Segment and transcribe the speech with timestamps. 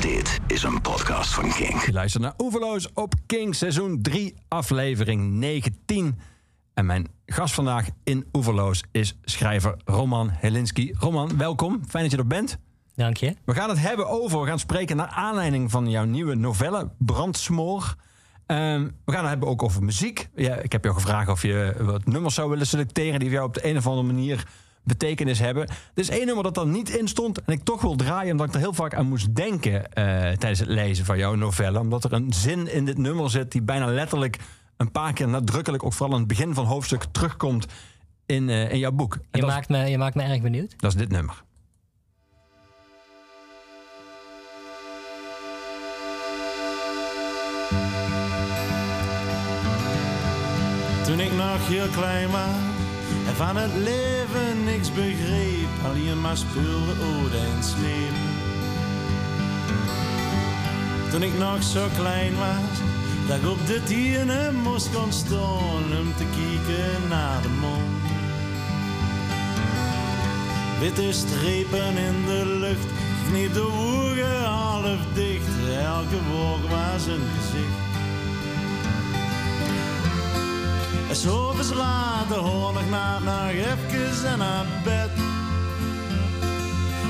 [0.00, 1.84] Dit is een podcast van King.
[1.84, 6.18] Je luistert naar Oeverloos op King, seizoen 3, aflevering 19.
[6.74, 10.94] En mijn gast vandaag in Oeverloos is schrijver Roman Helinski.
[10.98, 11.80] Roman, welkom.
[11.88, 12.58] Fijn dat je er bent.
[12.94, 13.36] Dank je.
[13.44, 17.94] We gaan het hebben over, we gaan spreken naar aanleiding van jouw nieuwe novelle Brandsmoor.
[18.46, 20.28] Ehm, we gaan het hebben ook over muziek.
[20.34, 23.46] Ja, ik heb jou gevraagd of je wat nummers zou willen selecteren die voor jou
[23.46, 24.46] op de een of andere manier
[24.82, 25.68] betekenis hebben.
[25.68, 28.46] Er is één nummer dat er niet in stond en ik toch wil draaien omdat
[28.46, 31.78] ik er heel vaak aan moest denken eh, tijdens het lezen van jouw novelle.
[31.78, 34.38] Omdat er een zin in dit nummer zit die bijna letterlijk
[34.76, 37.66] een paar keer nadrukkelijk, ook vooral aan het begin van het hoofdstuk, terugkomt
[38.26, 39.18] in, eh, in jouw boek.
[39.30, 40.74] En Je maakt, me, je maakt me erg benieuwd.
[40.76, 41.42] dat is dit nummer.
[51.04, 52.69] Toen ik nog heel klein was
[53.30, 58.16] en van het leven niks begreep, alleen maar speelde ode en sleep.
[61.10, 62.78] Toen ik nog zo klein was,
[63.28, 68.02] dat ik op de tienen moest gaan staan om te kijken naar de mond.
[70.80, 72.90] Witte strepen in de lucht,
[73.30, 77.89] kniep de ogen half dicht, elke wolk was een gezicht.
[81.10, 85.10] En s'avonds later hoor ik na nog even en naar bed.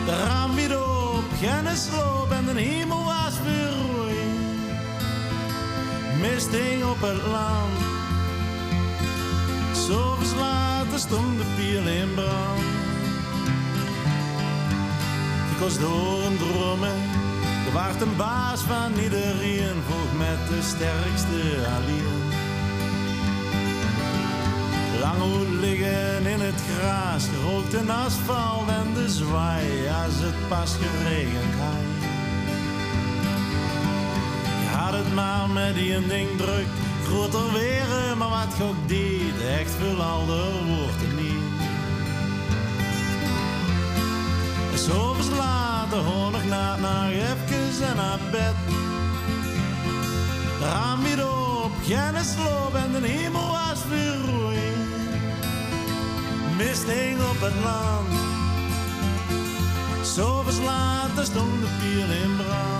[0.07, 4.15] De raam weer op, geen sloop en de hemel was weer rooi.
[6.21, 7.79] Mist hing op het land.
[9.73, 12.61] S'avonds later stond de piel in brand.
[15.53, 16.97] Ik was door een dromen.
[17.67, 22.20] Er waart een baas van iedereen, volg met de sterkste alleen.
[25.01, 30.77] Lang hoe liggen in het gras, gerookt en asfalt en de zwaai als het pas
[30.81, 31.89] geregend had.
[34.63, 36.67] Je had het maar met die een ding druk,
[37.07, 41.49] groter weer, maar wat ook deed, echt veel alder wordt het niet.
[44.75, 48.55] S'avonds later hoor ik na nog even en naar bed.
[50.59, 54.50] De raam weer op, geen sloop en de hemel was weer.
[56.61, 58.13] Mist hing op het land.
[60.07, 62.80] S'avonds later stond de pier in brand.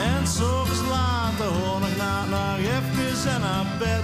[0.00, 4.02] En s'avonds later hoor ik na nog even en naar bed.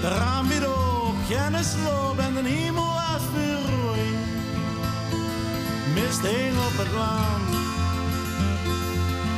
[0.00, 3.62] De raam weer op, geen sloop en de hemel was weer.
[5.94, 7.54] Mist hing op het land.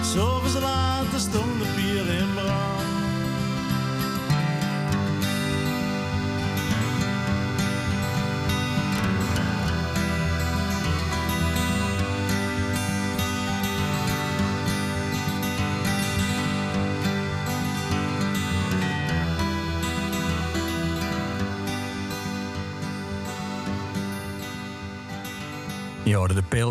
[0.02, 2.63] S'avonds later stond de pier in brand.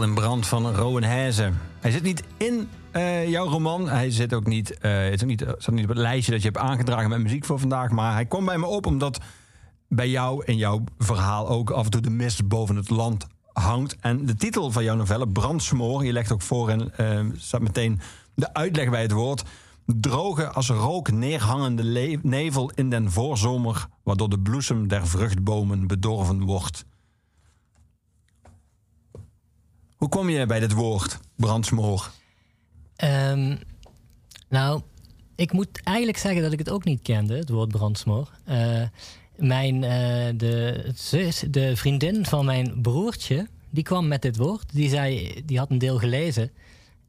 [0.01, 1.03] In brand van Rowan.
[1.03, 1.31] Hij
[1.81, 3.89] zit niet in eh, jouw roman.
[3.89, 6.41] Hij zit ook niet, eh, het is ook niet, staat niet op het lijstje dat
[6.41, 7.89] je hebt aangedragen met muziek voor vandaag.
[7.89, 9.19] Maar hij kwam bij me op omdat
[9.87, 13.95] bij jou in jouw verhaal ook af en toe de mist boven het land hangt.
[13.99, 17.99] En de titel van jouw novelle, Brandsmoor, je legt ook voor en eh, staat meteen
[18.35, 19.43] de uitleg bij het woord.
[19.85, 26.85] Droge als rook neerhangende nevel in den voorzomer, waardoor de bloesem der vruchtbomen bedorven wordt.
[30.03, 32.11] Hoe kom je bij dit woord, brandsmoor?
[32.95, 33.55] Ehm,
[34.49, 34.81] nou,
[35.35, 38.29] ik moet eigenlijk zeggen dat ik het ook niet kende, het woord brandsmoor.
[38.45, 38.81] Eh,
[39.35, 44.73] mijn, eh, de, zus, de vriendin van mijn broertje, die kwam met dit woord.
[44.73, 46.51] Die, zei, die had een deel gelezen.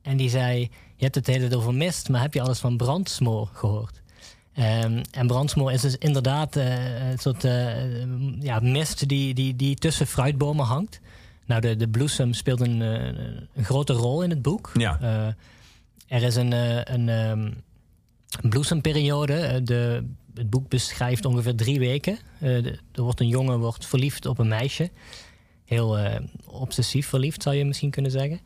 [0.02, 0.60] En die zei,
[0.96, 4.02] je hebt het hele tijd over mist, maar heb je alles van brandsmoor gehoord?
[4.52, 7.42] Ehm, en brandsmoor is dus inderdaad eh, een soort
[8.40, 11.00] ja, mist die, die, die tussen fruitbomen hangt.
[11.46, 13.04] Nou, de, de bloesem speelt een, eh,
[13.54, 14.70] een grote rol in het boek.
[14.74, 14.98] Ja.
[15.00, 15.26] Eh,
[16.16, 17.50] er is een, eh, een, ehm,
[18.40, 19.62] een bloesemperiode.
[19.62, 20.04] De,
[20.34, 22.18] het boek beschrijft ongeveer drie weken.
[22.38, 24.90] De- er wordt een jongen wordt verliefd op een meisje.
[25.64, 25.98] Heel
[26.46, 28.40] obsessief verliefd, zou je misschien kunnen zeggen.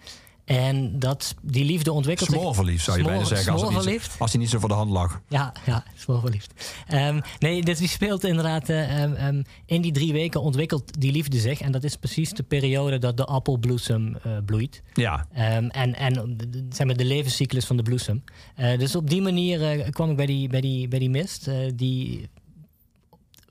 [0.48, 2.38] En dat, die liefde ontwikkelt zich...
[2.38, 3.52] Smoorverliefd zou je bijna zeggen.
[3.52, 5.20] Als, het niet, als hij niet zo voor de hand lag.
[5.28, 6.74] Ja, ja, smoorverliefd.
[6.86, 8.68] Ehm nee, dus die speelt inderdaad...
[8.68, 11.60] eh, ehm, ehm, in die drie weken ontwikkelt die liefde zich.
[11.60, 14.82] En dat is precies de periode dat de appelbloesem eh, bloeit.
[14.92, 16.36] Ja, en en
[16.70, 18.24] zeg maar de levenscyclus van de bloesem.
[18.54, 21.50] Eh, dus op die manier kwam ik bij die, bij die, bij die mist.
[21.74, 22.28] die,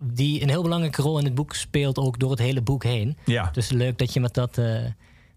[0.02, 3.18] die een heel belangrijke rol in het boek speelt, ook door het hele boek heen.
[3.26, 4.60] ja, Dus leuk dat je met, dat,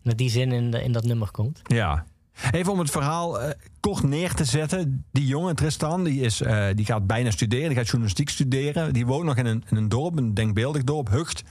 [0.02, 1.60] met die zin in, in dat nummer komt.
[1.62, 2.04] ja.
[2.50, 3.50] Even om het verhaal eh,
[3.80, 5.04] kort neer te zetten.
[5.12, 7.68] Die jongen, Tristan, die, is, eh, die gaat bijna studeren.
[7.68, 8.92] Die gaat journalistiek studeren.
[8.92, 11.42] Die woont nog in een, een dorp, een denkbeeldig dorp, Hucht.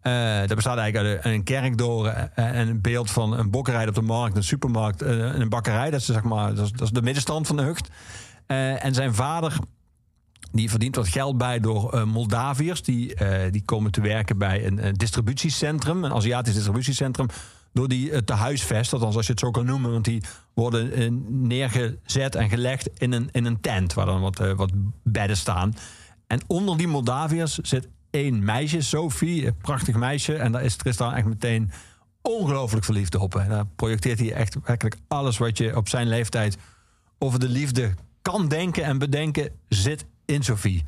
[0.00, 3.94] Eh, dat bestaat eigenlijk uit een, kerkdoor eh, en een beeld van een bokkerij op
[3.94, 5.90] de markt, een supermarkt en een bakkerij.
[5.90, 7.88] Dat is, zeg maar, dat is, de middenstand van de Hucht.
[8.46, 9.58] En zijn vader
[10.52, 12.82] die verdient wat geld bij door Moldaviërs.
[12.82, 13.14] Die,
[13.50, 17.26] die komen te werken bij een, distributiecentrum, een Aziatisch distributiecentrum.
[17.72, 19.90] Door die eh, te huisvesten, althans als je het zo kan noemen.
[19.90, 20.22] Want die
[20.54, 24.70] worden eh, neergezet en gelegd in een, in een tent waar dan wat, eh, wat
[25.02, 25.74] bedden staan.
[26.26, 30.36] En onder die Moldaviërs zit één meisje, Sophie, een prachtig meisje.
[30.36, 31.70] En daar is Tristan echt meteen
[32.22, 33.34] ongelooflijk verliefd op.
[33.34, 36.56] En daar projecteert hij echt werkelijk alles wat je op zijn leeftijd
[37.18, 40.84] over de liefde kan denken en bedenken, zit in Sophie.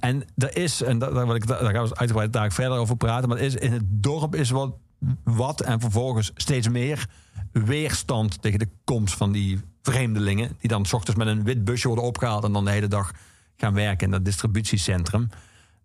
[0.00, 3.28] En er is, en daar, wil ik, daar gaan we uitgebreid daar verder over praten,
[3.28, 4.76] maar is, in het dorp is wat,
[5.24, 7.08] wat en vervolgens steeds meer
[7.52, 11.86] weerstand tegen de komst van die vreemdelingen, die dan s ochtends met een wit busje
[11.86, 13.12] worden opgehaald en dan de hele dag
[13.56, 15.28] gaan werken in dat distributiecentrum.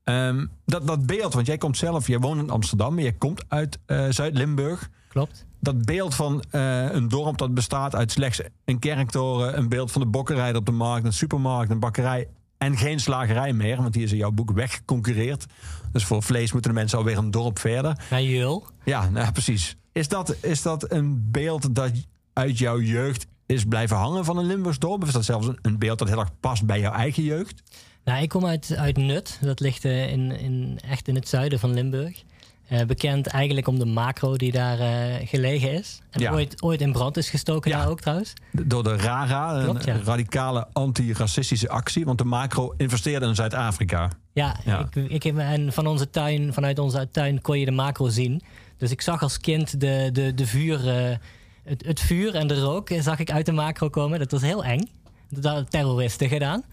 [0.03, 3.44] Ehm, dat, dat beeld, want jij komt zelf, jij woont in Amsterdam, maar je komt
[3.47, 5.45] uit eh, Zuid-Limburg Klopt?
[5.59, 10.01] dat beeld van eh, een dorp dat bestaat uit slechts een kerktoren, een beeld van
[10.01, 12.27] de bokkerij op de markt, een supermarkt, een bakkerij
[12.57, 15.45] en geen slagerij meer, want die is in jouw boek weggeconcureerd.
[15.91, 18.06] Dus voor vlees moeten de mensen alweer een dorp verder.
[18.09, 18.68] Naar Jul.
[18.86, 19.75] Ja, nou, precies.
[19.91, 21.91] Is dat, is dat een beeld dat
[22.33, 25.01] uit jouw jeugd is blijven hangen van een Limburgs dorp?
[25.01, 27.63] Of is dat zelfs een, een beeld dat heel erg past bij jouw eigen jeugd?
[28.03, 29.38] Nou, ik kom uit, uit Nut.
[29.41, 32.24] Dat ligt eh, in, in, echt in het zuiden van Limburg.
[32.69, 36.01] Eh, bekend eigenlijk om de macro die daar eh, gelegen is.
[36.12, 36.31] En Ja.
[36.31, 37.77] ooit, ooit in brand is gestoken Ja.
[37.77, 38.33] daar ook trouwens.
[38.51, 39.94] Door de RARA, Klopt, ja.
[39.94, 42.06] een radicale anti-racistische actie.
[42.06, 44.10] Want de macro investeerde in Zuid-Afrika.
[44.33, 44.56] Ja.
[44.94, 48.42] Ik, ik en van onze tuin, vanuit onze tuin kon je de macro zien.
[48.77, 51.16] Dus ik zag als kind de, de, de vuur, eh,
[51.63, 54.19] het, het vuur en de rook zag ik uit de macro komen.
[54.19, 54.89] Dat was heel eng.
[55.30, 56.63] Dat hadden terroristen gedaan.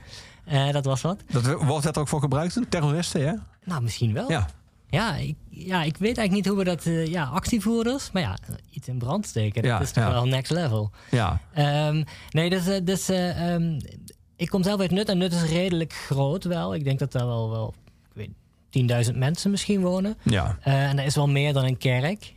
[0.72, 1.22] Dat was wat.
[1.30, 2.58] Dat, wordt dat er ook voor gebruikt?
[2.68, 3.42] Terroristen, ja?
[3.64, 4.30] Nou, misschien wel.
[4.30, 4.46] Ja.
[4.90, 6.86] Ja, ik, ja, ik weet eigenlijk niet hoe we dat...
[6.86, 8.10] eh, ja, actievoerders.
[8.12, 8.38] Maar ja,
[8.70, 9.62] iets in brand steken.
[9.62, 10.10] Dat Ja, is toch ja.
[10.12, 10.90] wel next level.
[11.10, 11.40] Ja.
[11.52, 13.80] Ehm, nee, dus, eh, dus eh, ehm,
[14.36, 15.08] ik kom zelf uit Nut.
[15.08, 16.74] En Nut is redelijk groot wel.
[16.74, 17.74] Ik denk dat daar wel, wel
[18.14, 18.28] ik
[18.70, 20.16] weet, 10.000 mensen misschien wonen.
[20.22, 20.58] Ja.
[20.60, 22.34] En dat is wel meer dan een kerk.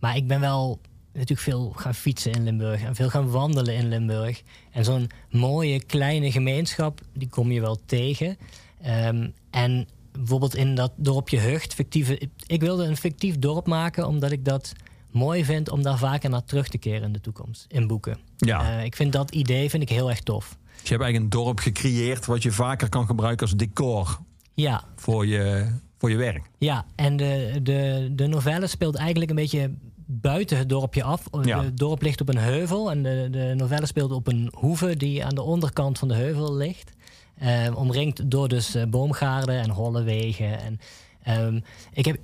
[0.00, 0.80] Maar ik ben wel
[1.12, 2.82] natuurlijk veel gaan fietsen in Limburg.
[2.82, 4.42] En veel gaan wandelen in Limburg.
[4.70, 8.36] En zo'n mooie kleine gemeenschap, die kom je wel tegen.
[8.82, 9.88] Ehm, en
[10.18, 12.28] bijvoorbeeld in dat dorpje Hucht, fictieve...
[12.46, 14.72] Ik wilde een fictief dorp maken, omdat ik dat
[15.10, 15.70] mooi vind...
[15.70, 18.18] om daar vaker naar terug te keren in de toekomst, in boeken.
[18.36, 18.78] Ja.
[18.78, 20.48] Eh, ik vind dat idee vind ik heel erg tof.
[20.48, 24.18] Dus je hebt eigenlijk een dorp gecreëerd wat je vaker kan gebruiken als decor
[24.54, 25.66] Ja, voor je,
[25.98, 26.50] voor je werk.
[26.58, 29.70] Ja, en de, de, de novelle speelt eigenlijk een beetje
[30.06, 31.28] buiten het dorpje af.
[31.42, 31.62] Ja.
[31.64, 35.24] Het dorp ligt op een heuvel en de, de novelle speelt op een hoeve die
[35.24, 36.92] aan de onderkant van de heuvel ligt.
[37.34, 40.60] Eh, omringd door dus eh, boomgaarden en holle wegen.
[40.60, 40.80] En,
[41.22, 41.60] ehm,
[41.92, 42.18] ik heb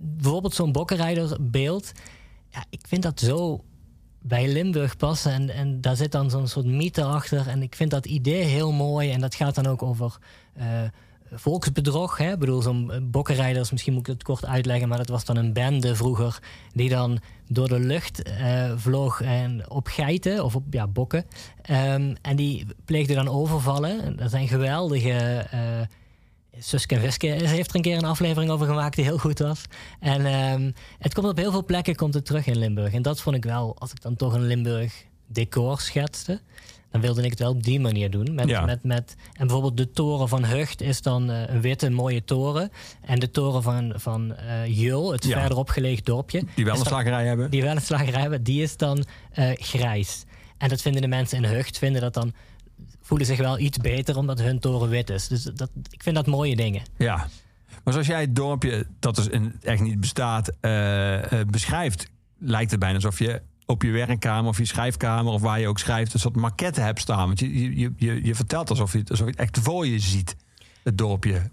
[0.00, 1.92] bijvoorbeeld zo'n bokkenrijderbeeld.
[2.48, 3.64] Ja, ik vind dat zo
[4.26, 5.32] bij Limburg passen.
[5.32, 7.48] En, en daar zit dan zo'n soort mythe achter.
[7.48, 9.10] En ik vind dat idee heel mooi.
[9.10, 10.18] En dat gaat dan ook over
[10.52, 10.82] eh,
[11.32, 12.18] volksbedrog.
[12.18, 12.32] Hè?
[12.32, 14.88] Ik bedoel, zo'n eh, bokkenrijders, misschien moet ik het kort uitleggen...
[14.88, 16.38] maar dat was dan een bende vroeger...
[16.72, 21.24] die dan door de lucht eh, vloog en op geiten of op ja, bokken.
[21.62, 24.02] Ehm, en die pleegde dan overvallen.
[24.02, 25.46] En Dat zijn geweldige...
[25.50, 25.60] eh,
[26.58, 29.62] Suske en Wiske heeft er een keer een aflevering over gemaakt die heel goed was.
[30.00, 32.92] En ehm, het komt op heel veel plekken komt terug in Limburg.
[32.92, 36.40] En dat vond ik wel, als ik dan toch een Limburg decor schetste,
[36.94, 38.34] dan wilde ik het wel op die manier doen.
[38.34, 38.64] Met, Ja.
[38.64, 42.70] met, met, en bijvoorbeeld de toren van Hucht is dan eh, een witte mooie toren.
[43.00, 45.38] En de toren van, van eh, Jul, het Ja.
[45.40, 47.50] verderop gelegen dorpje, Die wel een dan- slagerij hebben.
[47.50, 50.24] die wel een slagerij hebben, die is dan eh, grijs.
[50.58, 52.32] En dat vinden de mensen in Hucht, vinden dat dan,
[53.02, 55.28] voelen zich wel iets beter omdat hun toren wit is.
[55.28, 56.82] Dus dat, ik vind dat mooie dingen.
[56.98, 57.26] Ja.
[57.84, 59.28] Maar zoals jij het dorpje, dat dus
[59.62, 60.52] echt niet bestaat,
[61.50, 62.08] beschrijft,
[62.38, 65.78] lijkt het bijna alsof je op je werkkamer of je schrijfkamer of waar je ook
[65.78, 67.26] schrijft, een soort maquette hebt staan.
[67.26, 70.36] Want je, je, je, je vertelt alsof je, alsof je het echt voor je ziet,
[70.82, 71.50] het dorpje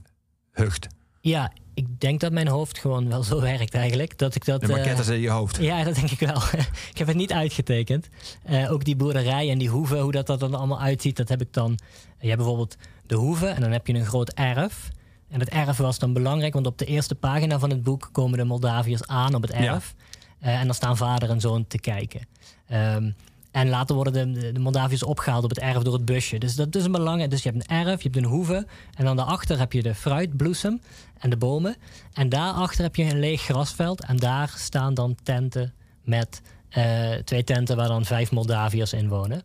[0.52, 0.88] Hucht.
[1.22, 4.18] Ja, ik denk dat mijn hoofd gewoon wel zo werkt eigenlijk.
[4.18, 5.58] Dat ik dat, De maquette is in je hoofd.
[5.58, 6.42] Ja, dat denk ik wel.
[6.92, 8.10] ik heb het niet uitgetekend.
[8.44, 11.42] Eh, ook die boerderij en die hoeve, hoe dat, dat dan allemaal uitziet, dat heb
[11.42, 11.80] ik dan.
[12.20, 12.76] Je hebt bijvoorbeeld
[13.06, 14.90] de hoeve en dan heb je een groot erf.
[15.30, 18.38] En het erf was dan belangrijk, want op de eerste pagina van het boek komen
[18.38, 19.96] de Moldaviërs aan op het erf.
[20.42, 22.28] En dan staan vader en zoon te kijken.
[22.68, 23.12] Ehm,
[23.52, 26.38] en later worden de, de Moldaviërs opgehaald op het erf door het busje.
[26.38, 27.30] Dus dat is een belangrijk.
[27.32, 28.68] Dus je hebt een erf, je hebt een hoeve.
[28.96, 30.82] En dan daarachter heb je de fruitbloesem
[31.20, 31.76] en de bomen.
[32.14, 34.06] En daarachter heb je een leeg grasveld.
[34.06, 39.42] En daar staan dan tenten met eh, twee tenten waar dan vijf Moldaviërs in wonen.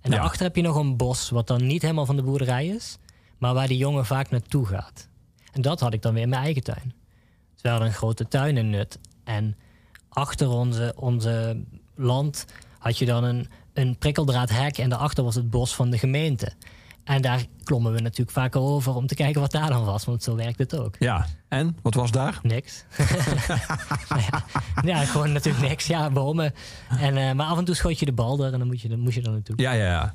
[0.00, 0.16] En Ja.
[0.16, 2.96] daarachter heb je nog een bos, wat dan niet helemaal van de boerderij is.
[3.38, 5.08] Maar waar die jongen vaak naartoe gaat.
[5.52, 6.94] En dat had ik dan weer in mijn eigen tuin.
[7.52, 8.98] Dus we hadden een grote tuin in Nut.
[9.24, 9.56] En
[10.18, 11.62] achter onze, onze
[11.94, 12.44] land
[12.78, 16.52] had je dan een, een prikkeldraadhek en daarachter was het bos van de gemeente.
[17.04, 20.22] En daar klommen we natuurlijk vaak over om te kijken wat daar dan was, want
[20.22, 20.96] zo werkt het ook.
[20.98, 21.76] Ja, en?
[21.82, 22.38] Wat was daar?
[22.42, 22.84] Niks.
[24.08, 24.44] ja,
[24.82, 25.86] ja, gewoon natuurlijk niks.
[25.86, 26.54] Ja, bomen.
[27.00, 28.88] En, eh, maar af en toe schoot je de bal er en dan, moet je,
[28.88, 29.56] dan moest je er naartoe.
[29.58, 30.14] Ja, ja, ja.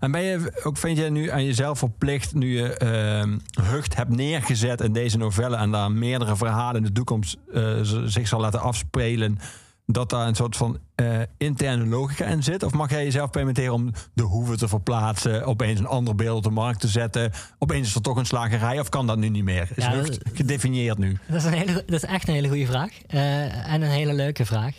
[0.00, 4.16] En ben je ook, vind je nu aan jezelf verplicht, nu je ehm, Hucht hebt
[4.16, 8.60] neergezet in deze novelle en daar meerdere verhalen in de toekomst eh, zich zal laten
[8.60, 9.38] afspelen,
[9.86, 12.62] dat daar een soort van eh, interne logica in zit?
[12.62, 16.42] Of mag jij jezelf permitteren om de hoeven te verplaatsen, opeens een ander beeld op
[16.42, 19.44] de markt te zetten, opeens is er toch een slagerij, of kan dat nu niet
[19.44, 19.68] meer?
[19.74, 21.18] Is Ja, Hucht gedefinieerd nu?
[21.26, 22.90] Dat is, een hele, dat is echt een hele goede vraag.
[23.06, 24.74] Eh, en een hele leuke vraag.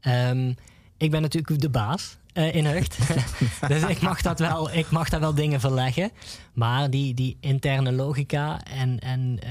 [0.00, 0.52] Ehm,
[0.96, 2.98] ik ben natuurlijk de baas eh, in Hucht.
[3.68, 6.10] dus ik mag, dat wel, ik mag daar wel dingen verleggen.
[6.52, 9.50] Maar die, die interne logica, en, en, eh,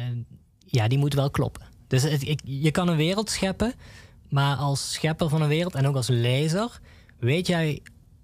[0.65, 1.68] ja, die moet wel kloppen.
[1.88, 3.74] Dus ik, je kan een wereld scheppen.
[4.30, 6.80] Maar als schepper van een wereld en ook als lezer...
[7.20, 7.82] weet jij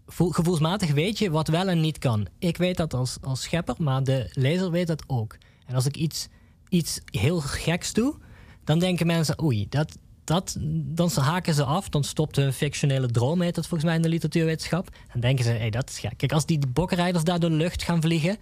[0.07, 2.27] voel- gevoelsmatig weet je wat wel en niet kan.
[2.39, 5.37] Ik weet dat als, als schepper, maar de lezer weet dat ook.
[5.65, 6.27] En als ik iets,
[6.69, 8.15] iets heel geks doe,
[8.63, 11.89] dan denken mensen, oei, dat, dat, dan haken ze af.
[11.89, 14.89] Dan stopt hun fictionele droom, heet dat volgens mij in de literatuurwetenschap.
[15.11, 16.17] Dan denken ze, hé, dat is gek.
[16.17, 18.37] Kijk, als die bokkenrijders daar door de lucht gaan vliegen,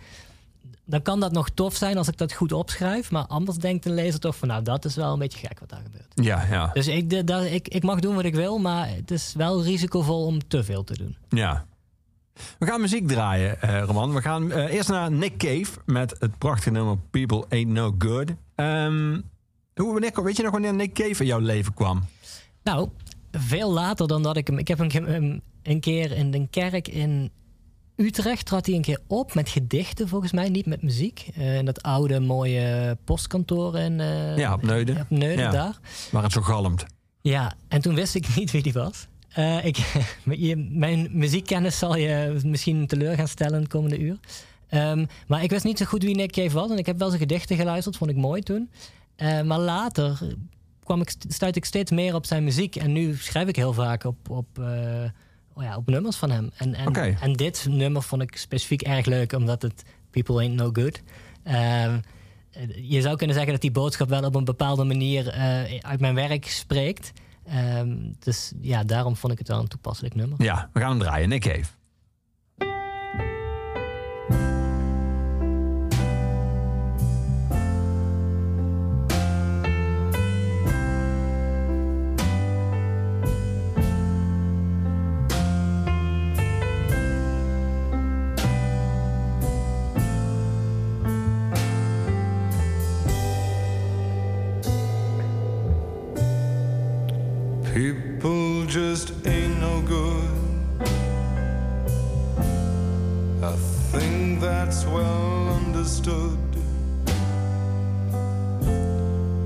[0.85, 3.11] dan kan dat nog tof zijn als ik dat goed opschrijf.
[3.11, 5.69] Maar anders denkt een lezer toch van, nou, dat is wel een beetje gek wat
[5.69, 6.11] daar gebeurt.
[6.13, 6.69] Ja, ja.
[6.73, 9.63] Dus ik, de- dat, ik, ik mag doen wat ik wil, maar het is wel
[9.63, 11.17] risicovol om te veel te doen.
[11.29, 11.65] Ja.
[12.59, 14.13] We gaan muziek draaien, eh Roman.
[14.13, 18.29] We gaan eh, eerst naar Nick Cave met het prachtige nummer People Ain't No Good.
[18.55, 19.19] Ehm,
[19.83, 22.03] hoe, wanneer, weet je nog wanneer Nick Cave in jouw leven kwam?
[22.63, 22.89] Nou,
[23.31, 24.57] veel later dan dat ik hem.
[24.57, 27.31] Ik heb hem een, een keer in de kerk in
[27.95, 31.27] Utrecht trad hij een keer op met gedichten, volgens mij, niet met muziek.
[31.35, 34.97] Eh, in dat oude mooie postkantoor in, eh, Ja, op Neuden.
[35.01, 35.51] op Neuden Ja.
[35.51, 35.77] daar.
[36.11, 36.85] Waar het zo galmt.
[37.21, 39.07] Ja, en toen wist ik niet wie die was.
[39.29, 39.77] Eh, ik,
[40.69, 44.19] mijn muziekkennis zal je misschien teleur gaan stellen het komende uur.
[44.69, 46.69] Ehm, maar ik wist niet zo goed wie Nick Cave was.
[46.71, 48.69] En ik heb wel zijn gedichten geluisterd, vond ik mooi toen.
[49.19, 50.19] Eh, maar later
[50.83, 52.75] kwam ik, stuit ik steeds meer op zijn muziek.
[52.75, 54.65] En nu schrijf ik heel vaak op, op, eh,
[55.53, 56.49] oh ja, op nummers van hem.
[56.57, 60.69] En, en, en dit nummer vond ik specifiek erg leuk, omdat het People Ain't No
[60.73, 61.01] Good.
[61.43, 61.99] Ehm,
[62.81, 65.31] je zou kunnen zeggen dat die boodschap wel op een bepaalde manier
[65.81, 67.11] uit mijn werk spreekt.
[67.45, 70.43] Ehm, dus ja, daarom vond ik het wel een toepasselijk nummer.
[70.43, 71.29] Ja, we gaan hem draaien.
[71.29, 71.78] Nick Cave.
[106.09, 106.37] Understood.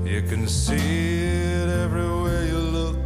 [0.06, 2.96] You can see it everywhere you look.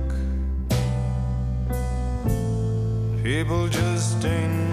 [3.23, 4.68] People just ain't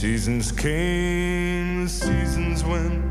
[0.00, 3.02] Seasons came, the seasons went.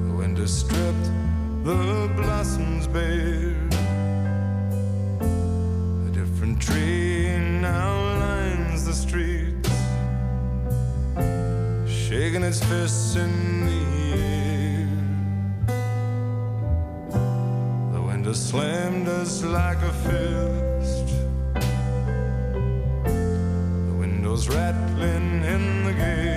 [0.00, 1.10] The winter stripped
[1.62, 3.54] the blossoms bare.
[5.20, 9.70] A different tree now lines the streets,
[11.88, 13.82] shaking its fists in the
[14.18, 14.88] air.
[17.92, 20.61] The winter slammed us like a fist.
[24.48, 26.31] rattling in the gate.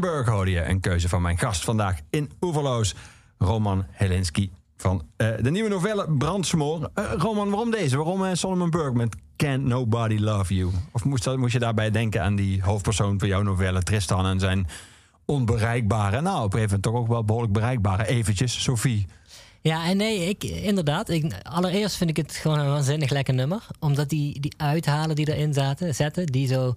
[0.00, 0.64] Burke hoorde je.
[0.64, 2.94] Een keuze van mijn gast vandaag in Oeverloos.
[3.38, 6.90] Roman Helinski van eh, de nieuwe novelle Brandsmoor.
[6.94, 7.96] Eh, Roman, waarom deze?
[7.96, 10.70] Waarom eh, Solomon Burke met Can't Nobody Love You?
[10.92, 14.40] Of moest, dat, moest je daarbij denken aan die hoofdpersoon van jouw novelle, Tristan, en
[14.40, 14.66] zijn
[15.24, 19.06] onbereikbare, nou op een gegeven moment toch ook wel behoorlijk bereikbare eventjes, Sophie.
[19.60, 21.08] Ja, en nee, ik, inderdaad.
[21.08, 23.66] Ik, allereerst vind ik het gewoon een waanzinnig lekker nummer.
[23.78, 26.74] Omdat die, die uithalen die erin zaten, zetten, die zo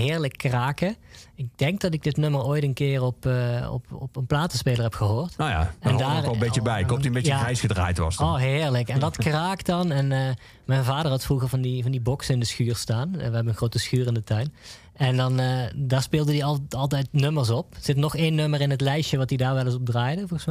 [0.00, 0.96] heerlijk kraken.
[1.34, 4.82] Ik denk dat ik dit nummer ooit een keer op, eh, op, op een platenspeler
[4.82, 5.36] heb gehoord.
[5.36, 6.80] Nou ja, En daar- ook wel een beetje bij.
[6.80, 7.38] Ik hoop die een beetje Ja.
[7.38, 8.16] grijs gedraaid was.
[8.16, 8.28] dan.
[8.28, 8.88] Oh, heerlijk.
[8.88, 9.90] En dat kraakt dan.
[9.90, 13.08] En eh, mijn vader had vroeger van die, van die boxen in de schuur staan.
[13.12, 14.54] Eh, we hebben een grote schuur in de tuin.
[14.94, 15.40] En dan,
[15.76, 17.74] daar speelde hij al, altijd nummers op.
[17.74, 20.28] Er zit nog één nummer in het lijstje wat hij daar wel eens op draaide,
[20.28, 20.44] volgens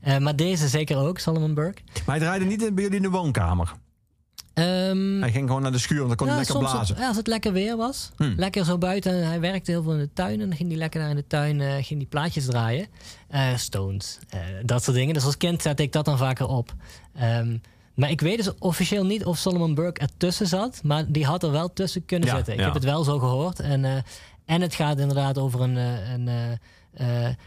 [0.00, 0.18] mij.
[0.20, 1.82] Maar deze zeker ook, Solomon Burke.
[2.06, 3.72] Maar hij draaide niet in- bij jullie in de woonkamer.
[4.54, 6.78] Ehm, Hij ging gewoon naar de schuur, want dan kon hij lekker blazen.
[6.78, 8.10] Als, ja, als het lekker weer was.
[8.16, 8.34] Hmm.
[8.36, 9.26] Lekker zo buiten.
[9.26, 10.40] Hij werkte heel veel in de tuin.
[10.40, 12.86] En dan ging hij lekker daar in de tuin eh, ging die plaatjes draaien.
[13.28, 14.18] Eh, Stones.
[14.28, 15.14] eh, dat soort dingen.
[15.14, 16.74] Dus als kind zette ik dat dan vaker op.
[17.14, 17.56] Ehm,
[17.94, 20.80] maar ik weet dus officieel niet of Solomon Burke ertussen zat.
[20.82, 22.52] Maar die had er wel tussen kunnen Ja, zitten.
[22.52, 22.64] Ik ja.
[22.64, 23.60] heb het wel zo gehoord.
[23.60, 24.04] En,
[24.44, 25.76] en het gaat inderdaad over een...
[25.76, 26.58] een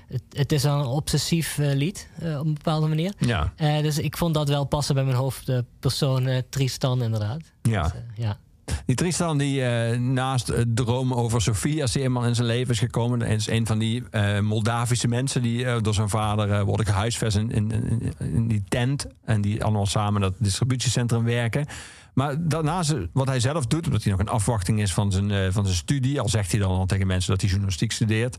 [0.07, 3.13] het, het is een obsessief eh, lied, eh, op een bepaalde manier.
[3.19, 7.41] Ja, Eh, dus ik vond dat wel passen bij mijn hoofdpersoon eh, Tristan, inderdaad.
[7.61, 7.83] ja.
[7.83, 8.37] Dus, eh, ja.
[8.85, 12.73] Die Tristan, die eh, naast het droom over Sofie, als hij eenmaal in zijn leven
[12.73, 16.61] is gekomen, is een van die eh, Moldavische mensen die eh, door zijn vader eh,
[16.61, 17.71] worden gehuisvest in, in,
[18.19, 19.05] in, die tent.
[19.25, 21.65] En die allemaal samen dat distributiecentrum werken.
[22.13, 25.31] Maar daarnaast, eh, wat hij zelf doet, omdat hij nog in afwachting is van zijn,
[25.31, 28.37] eh, van zijn studie, al zegt hij dan al tegen mensen dat hij journalistiek studeert.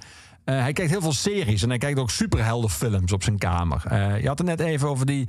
[0.48, 3.82] Eh, hij kijkt heel veel series en hij kijkt ook superheldenfilms op zijn kamer.
[3.86, 5.28] Eh, je had het net even over die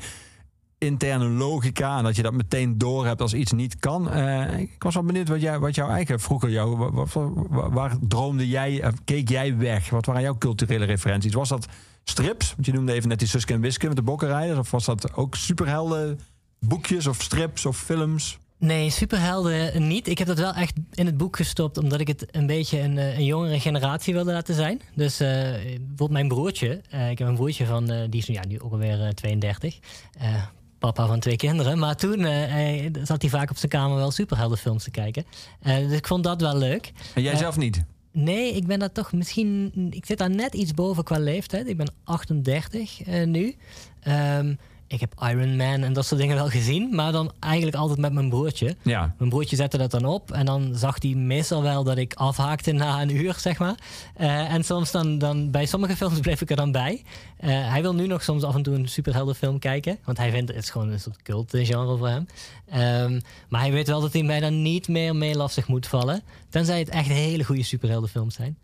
[0.77, 4.12] interne logica en dat je dat meteen door hebt als iets niet kan.
[4.12, 7.05] Eh, ik was wel benieuwd wat, jij, wat jouw eigen vroeger jou, wa- wa-
[7.49, 9.89] wa- waar, droomde jij, keek jij weg?
[9.89, 11.34] Wat waren jouw culturele referenties?
[11.34, 11.67] Was dat
[12.03, 12.53] strips?
[12.53, 14.60] Want je noemde even net die Suske en met de bokkenrijders.
[14.60, 16.19] Of was dat ook superhelden
[16.60, 18.39] boekjes of strips of films?
[18.59, 20.07] Nee, superhelden niet.
[20.07, 22.97] Ik heb dat wel echt in het boek gestopt, omdat ik het een beetje een,
[22.97, 24.81] eh, een jongere generatie wilde laten zijn.
[24.95, 28.33] Dus eh, bijvoorbeeld mijn broertje, eh, ik heb een broertje van, eh, die is nu,
[28.35, 29.79] ja, nu ook alweer eh, 32.
[30.19, 30.43] Eh,
[30.79, 31.79] papa van twee kinderen.
[31.79, 35.25] Maar toen eh, zat hij vaak op zijn kamer wel superheldenfilms te kijken.
[35.61, 36.91] Eh, dus ik vond dat wel leuk.
[37.15, 37.83] En jij Eh, zelf niet?
[38.11, 39.71] Nee, ik ben daar toch misschien.
[39.91, 41.67] Ik zit daar net iets boven qua leeftijd.
[41.67, 43.55] Ik ben 38 eh, nu.
[43.99, 44.53] Ehm,
[44.89, 48.13] ik heb Iron Man en dat soort dingen wel gezien, maar dan eigenlijk altijd met
[48.13, 48.75] mijn broertje.
[48.82, 49.15] Ja.
[49.17, 52.71] Mijn broertje zette dat dan op en dan zag hij meestal wel dat ik afhaakte
[52.71, 53.75] na een uur, zeg maar.
[54.15, 57.04] Eh, en soms dan, dan, bij sommige films bleef ik er dan bij.
[57.38, 60.52] Eh, hij wil nu nog soms af en toe een superheldenfilm kijken, want hij vindt
[60.54, 62.28] het is gewoon een soort cult genre voor hem.
[62.69, 66.21] Ehm, maar hij weet wel dat hij mij dan niet meer mee lastig moet vallen,
[66.49, 68.58] tenzij het echt hele goede superheldenfilms zijn.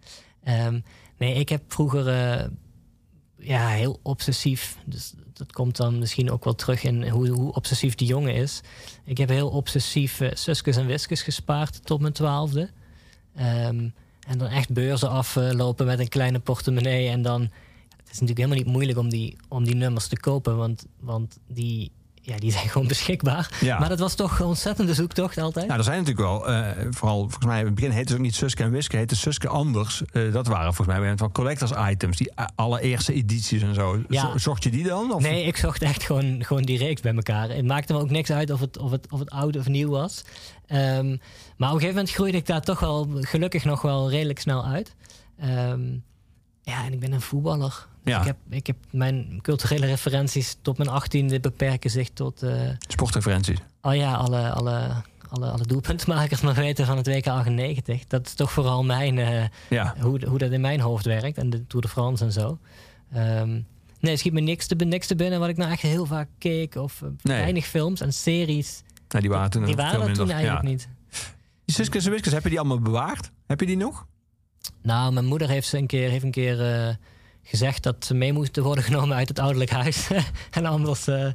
[0.43, 0.79] Ehm,
[1.17, 2.45] nee, ik heb vroeger eh,
[3.37, 4.77] ja, heel obsessief.
[4.85, 8.61] Dus dat komt dan misschien ook wel terug in hoe, hoe obsessief die jongen is.
[9.03, 12.69] Ik heb heel obsessief Suskes en Wiskes gespaard tot mijn twaalfde.
[13.35, 13.89] Ehm,
[14.27, 17.09] en dan echt beurzen aflopen met een kleine portemonnee.
[17.09, 20.57] En dan, het is natuurlijk helemaal niet moeilijk om die, om die nummers te kopen,
[20.57, 21.91] want, want die,
[22.25, 23.49] ja, die zijn gewoon beschikbaar.
[23.61, 23.79] Ja.
[23.79, 25.65] Maar dat was toch een ontzettende zoektocht altijd.
[25.67, 28.25] Nou, er zijn natuurlijk wel, eh, vooral volgens mij in het begin heette het ook
[28.25, 30.01] niet Suske en Wiske, heette Suske anders.
[30.11, 34.01] Eh, dat waren volgens mij van collectors items, die a- allereerste edities en zo.
[34.09, 34.21] Ja.
[34.31, 35.13] Zo- Zocht je die dan?
[35.13, 35.21] Of?
[35.21, 37.49] Nee, ik zocht echt gewoon, gewoon die reeks bij elkaar.
[37.49, 39.89] Het maakte me ook niks uit of het, of het, of het oud of nieuw
[39.89, 40.23] was.
[40.67, 41.19] Ehm, maar op
[41.59, 44.95] een gegeven moment groeide ik daar toch wel gelukkig nog wel redelijk snel uit.
[45.39, 45.81] Ehm,
[46.61, 47.87] ja, en ik ben een voetballer.
[48.05, 48.19] Ja.
[48.19, 52.43] Ik, heb, ik heb mijn culturele referenties tot mijn achttiende beperken zich tot...
[52.43, 53.57] eh, Sportreferenties.
[53.81, 54.91] oh ja, alle, alle,
[55.29, 58.05] alle, alle doelpuntenmakers nog weten van het WK 98.
[58.07, 59.95] Dat is toch vooral mijn, eh, Ja.
[59.99, 61.37] hoe, hoe dat in mijn hoofd werkt.
[61.37, 62.57] En de Tour de France en zo.
[63.13, 63.49] Ehm,
[63.99, 66.27] nee, er schiet me niks te, niks te binnen wat ik nou echt heel vaak
[66.37, 66.75] keek.
[66.75, 67.37] Of eh, Nee.
[67.41, 68.83] weinig films en series.
[69.09, 70.29] Nou, die waren toen die waren toen minder.
[70.35, 70.69] eigenlijk ja.
[70.69, 70.89] niet.
[71.65, 73.31] Die Suskes en Wiskes, heb je die allemaal bewaard?
[73.47, 74.05] Heb je die nog?
[74.81, 76.59] Nou, mijn moeder heeft, ze een keer, heeft een keer
[77.45, 80.07] gezegd dat ze mee moesten worden genomen uit het ouderlijk huis.
[80.51, 81.33] en anders eh, eh,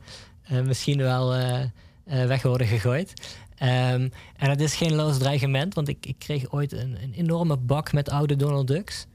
[0.65, 1.65] misschien wel eh,
[2.05, 3.13] weg worden gegooid.
[3.57, 7.57] Ehm, en dat is geen loos dreigement, want ik, ik kreeg ooit een, een enorme
[7.57, 9.07] bak met oude Donald Ducks.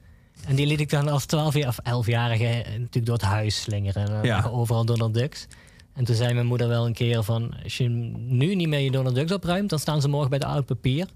[0.46, 4.08] En die liet ik dan als 12 jaar of 11-jarige natuurlijk door het huis slingeren.
[4.08, 4.48] En Ja.
[4.52, 5.46] overal Donald Ducks.
[5.94, 7.54] En toen zei mijn moeder wel een keer van...
[7.62, 9.70] als je nu niet meer je Donald Ducks opruimt...
[9.70, 11.06] dan staan ze morgen bij de oud papier.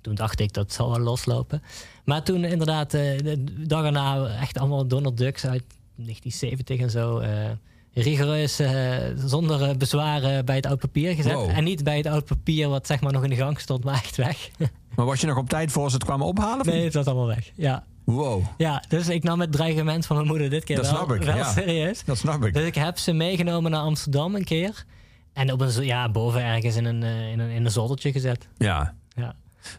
[0.00, 1.62] Toen dacht ik, dat zal wel loslopen.
[2.04, 4.26] Maar toen inderdaad, eh, de dag erna...
[4.40, 5.64] echt allemaal Donald Ducks uit
[5.96, 7.18] 1970 en zo...
[7.18, 7.50] eh,
[7.94, 11.32] rigoureus, eh, zonder bezwaren bij het oud papier gezet.
[11.32, 11.50] Wow.
[11.50, 13.94] En niet bij het oud papier wat zeg maar nog in de gang stond, maar
[13.94, 14.48] echt weg.
[14.94, 16.66] Maar was je nog op tijd voor ze het kwamen ophalen?
[16.66, 17.50] nee, het was allemaal weg.
[17.54, 17.84] Ja.
[18.04, 21.12] Wow, ja, dus ik nam het dreigement van mijn moeder dit keer Dat wel, snap
[21.12, 21.52] ik, wel ja.
[21.52, 22.04] serieus.
[22.04, 22.54] dat snap ik.
[22.54, 24.84] Dus ik heb ze meegenomen naar Amsterdam een keer.
[25.32, 28.48] En op een, ja, boven ergens in een, in een, in een zoldertje gezet.
[28.58, 28.94] Ja.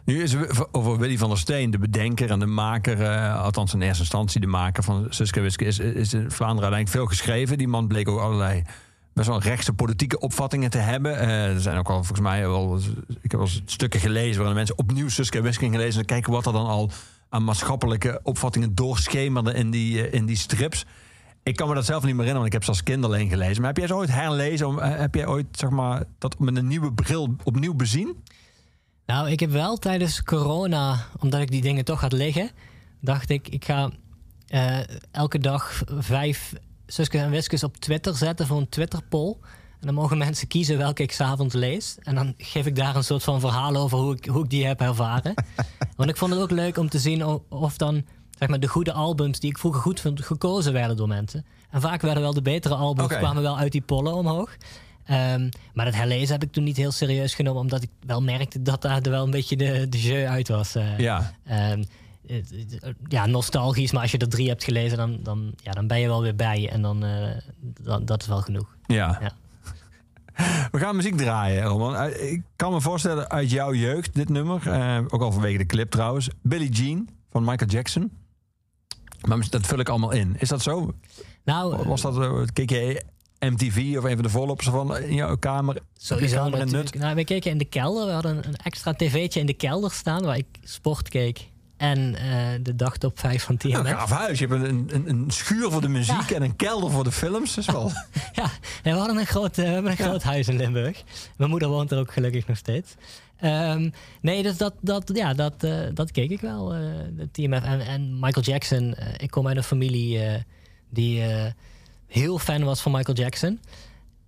[0.04, 3.74] Nu is er over Willy van der Steen, de bedenker en de maker, eh, althans
[3.74, 7.58] in eerste instantie de maker van Suske Wiske, is, is in Vlaanderen eigenlijk veel geschreven.
[7.58, 8.62] Die man bleek ook allerlei
[9.12, 11.18] best wel rechtse politieke opvattingen te hebben.
[11.18, 12.78] Eh, er zijn ook al volgens mij wel,
[13.20, 16.46] ik heb wel stukken gelezen waarin mensen opnieuw Suske Wiske gingen lezen en kijken wat
[16.46, 16.90] er dan al
[17.28, 20.84] aan maatschappelijke opvattingen doorschemerde in die, eh, in die strips.
[21.42, 23.28] Ik kan me dat zelf niet meer herinneren, want ik heb ze als kind alleen
[23.28, 23.56] gelezen.
[23.56, 24.98] Maar heb jij ze ooit herlezen?
[24.98, 28.16] Heb jij ooit zeg maar, dat met een nieuwe bril opnieuw bezien?
[29.06, 32.50] Nou, ik heb wel tijdens corona, omdat ik die dingen toch had liggen,
[33.00, 33.90] dacht ik, ik ga
[34.46, 34.78] eh,
[35.10, 36.52] elke dag vijf
[36.86, 39.36] Suskes en Wiskes op Twitter zetten voor een Twitter-poll.
[39.80, 41.96] En dan mogen mensen kiezen welke ik s'avonds lees.
[42.02, 44.66] En dan geef ik daar een soort van verhaal over hoe ik, hoe ik die
[44.66, 45.34] heb ervaren.
[45.96, 48.04] Want ik vond het ook leuk om te zien of dan
[48.38, 51.46] zeg maar, de goede albums die ik vroeger goed vond gekozen werden door mensen.
[51.70, 54.56] En vaak werden wel de betere albums, kwamen wel uit die pollen omhoog.
[55.06, 58.62] Ehm, maar dat herlezen heb ik toen niet heel serieus genomen, omdat ik wel merkte
[58.62, 60.74] dat daar wel een beetje de, de jeu uit was.
[60.74, 60.98] eh.
[60.98, 61.32] Ja.
[61.44, 61.82] Ehm,
[63.08, 66.06] ja, nostalgisch, maar als je er drie hebt gelezen, dan, dan, ja, dan ben je
[66.06, 66.68] wel weer bij.
[66.70, 67.36] En dan, eh,
[67.82, 68.76] dan dat is wel genoeg.
[68.86, 69.18] Ja.
[69.20, 69.32] Ja.
[70.72, 71.96] We gaan muziek draaien, Roman.
[71.96, 74.68] Eh, Ik kan me voorstellen uit jouw jeugd, dit nummer.
[74.70, 76.28] eh, ook al vanwege de clip trouwens.
[76.42, 78.12] Billie Jean van Michael Jackson.
[79.28, 80.36] Maar dat vul ik allemaal in.
[80.38, 80.94] Is dat zo?
[81.44, 83.02] Nou, Was dat, keek je
[83.52, 85.76] MTV of een van de voorlopers van in jouw kamer?
[85.98, 86.94] Sowieso kamer en natuurlijk.
[86.98, 88.06] Nou, we keken in de kelder.
[88.06, 91.48] We hadden een, extra tv'tje in de kelder staan waar ik sport keek.
[91.76, 93.74] En eh, de dagtop 5 van TMF.
[93.78, 94.38] Een gaaf huis.
[94.38, 96.36] Je hebt een, een, een schuur voor de muziek Ja.
[96.36, 97.54] en een kelder voor de films.
[97.54, 97.90] Dat is wel...
[98.32, 98.50] Ja,
[98.82, 101.02] we hadden een groot, eh, we hebben een groot huis in Limburg.
[101.36, 102.94] Mijn moeder woont er ook gelukkig nog steeds.
[103.36, 106.80] Ehm, nee, dus dat, dat, ja, dat, eh, dat keek ik wel, eh,
[107.16, 107.62] de TMF.
[107.64, 110.40] En, en Michael Jackson, eh, ik kom uit een familie eh,
[110.90, 111.52] die eh,
[112.18, 113.60] heel fan was van Michael Jackson.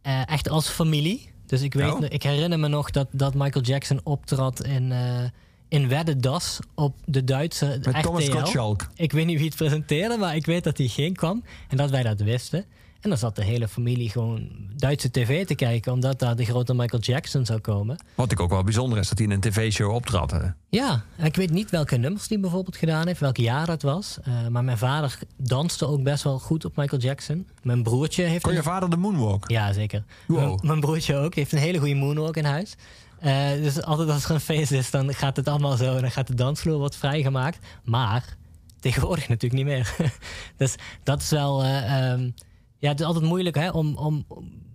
[0.02, 1.30] Eh, echt als familie.
[1.46, 2.02] Dus ik, weet, Oh.
[2.08, 5.24] ik herinner me nog dat, dat Michael Jackson optrad in, eh
[5.68, 8.00] in Weddendas op de Duitse Met RTL.
[8.00, 8.86] Thomas Gottschalk.
[8.94, 11.44] Ik weet niet wie het presenteerde, maar ik weet dat hij geen kwam.
[11.68, 12.64] En dat wij dat wisten.
[13.00, 16.74] En dan zat de hele familie gewoon Duitse tv te kijken, omdat daar de grote
[16.74, 17.96] Michael Jackson zou komen.
[18.14, 20.30] Wat ik ook wel bijzonder is, dat hij in een tv-show optrad.
[20.30, 20.38] hè.
[20.68, 24.18] Ja, ik weet niet welke nummers hij bijvoorbeeld gedaan heeft, welk jaar dat was.
[24.22, 27.46] Eh, maar mijn vader danste ook best wel goed op Michael Jackson.
[27.62, 28.42] Mijn broertje heeft.
[28.42, 29.50] Kon je een- vader de moonwalk?
[29.50, 30.04] Ja, zeker.
[30.26, 30.38] Wow.
[30.38, 31.34] Mijn, mijn broertje ook.
[31.34, 32.74] heeft een hele goede moonwalk in huis.
[33.18, 35.94] Eh, dus altijd als er een feest is, dan gaat het allemaal zo.
[35.94, 37.58] En dan gaat de dansvloer wat vrijgemaakt.
[37.84, 38.36] Maar
[38.80, 39.94] tegenwoordig natuurlijk niet meer.
[40.56, 41.62] dus dat is wel...
[41.62, 42.30] eh, ehm,
[42.78, 43.96] ja, het is altijd moeilijk hè, om...
[43.96, 44.66] om om-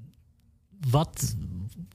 [0.90, 1.36] wat,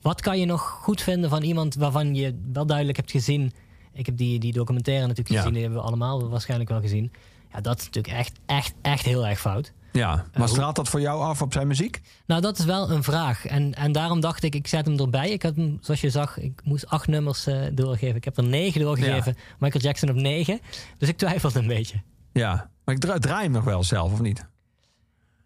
[0.01, 3.51] wat kan je nog goed vinden van iemand waarvan je wel duidelijk hebt gezien...
[3.93, 5.37] Ik heb die, die documentaire natuurlijk Ja.
[5.37, 5.53] gezien.
[5.53, 7.11] Die hebben we allemaal waarschijnlijk wel gezien.
[7.53, 9.73] Ja, dat is natuurlijk echt, echt, echt heel erg fout.
[9.91, 10.15] Ja.
[10.15, 12.01] Maar hoe- straalt dat voor jou af op zijn muziek?
[12.25, 13.45] Nou, dat is wel een vraag.
[13.45, 15.29] En, en daarom dacht ik, ik zet hem erbij.
[15.29, 18.15] Ik had hem, zoals je zag, ik moest acht nummers eh, doorgeven.
[18.15, 19.35] Ik heb er negen doorgegeven.
[19.59, 20.59] Michael Jackson op negen.
[20.97, 22.01] Dus ik twijfelde een beetje.
[22.33, 22.69] Ja.
[22.85, 24.45] Maar ik draai, draai hem nog wel zelf, of niet?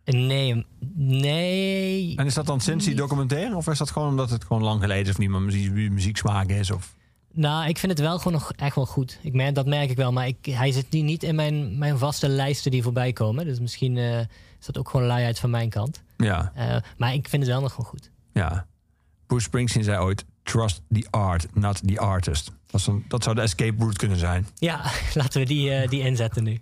[0.06, 2.16] Nee, nee.
[2.18, 3.56] En is dat dan sinds die documentaire?
[3.56, 6.48] Of is dat gewoon omdat het gewoon lang geleden is of niet meer muziek, muzieksmaak
[6.50, 6.72] is?
[6.72, 6.96] Of...
[7.32, 9.20] Nou, ik vind het wel gewoon nog echt wel goed.
[9.22, 10.12] Ik merk, dat merk ik wel.
[10.12, 13.46] Maar ik, hij zit nu niet in mijn, mijn vaste lijsten die voorbij komen.
[13.46, 14.20] Dus misschien eh,
[14.60, 16.02] is dat ook gewoon luiheid van mijn kant.
[16.18, 18.10] Ja, Eh, maar ik vind het wel nog gewoon goed.
[18.34, 18.66] ja.
[19.28, 22.52] Bruce Springsteen zei ooit: Trust the art, not the artist.
[22.68, 24.48] Dat, is een- dat zou de escape route kunnen zijn.
[24.56, 26.60] Ja, laten we die, eh, die inzetten nu.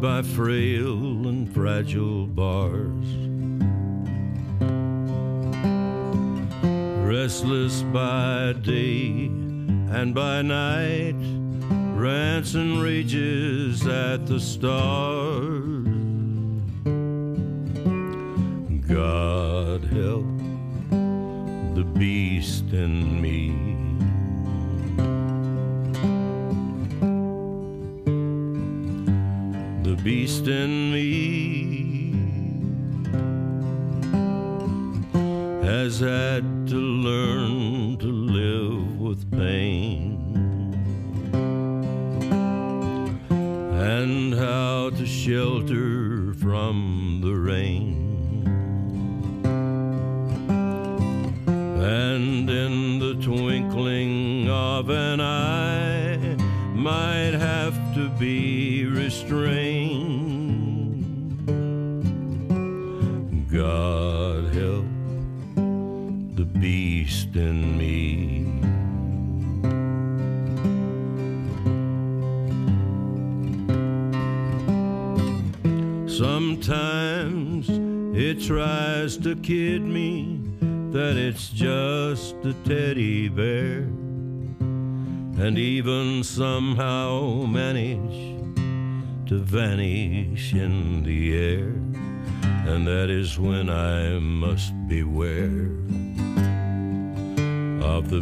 [0.00, 3.08] by frail and fragile bars.
[7.04, 9.26] Restless by day
[9.90, 11.16] and by night,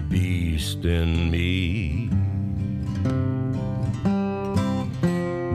[0.09, 2.09] beast in me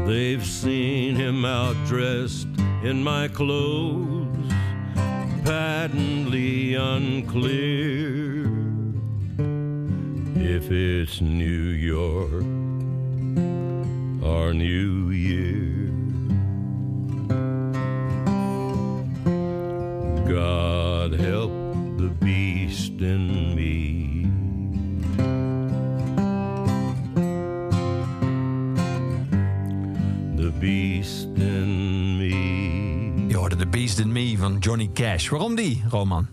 [0.06, 2.48] They've seen him out dressed
[2.82, 4.52] in my clothes,
[5.44, 8.46] patently unclear.
[10.36, 12.44] If it's New York
[14.22, 15.01] or New
[34.42, 35.28] van Johnny Cash.
[35.28, 36.28] Waarom die, Roman?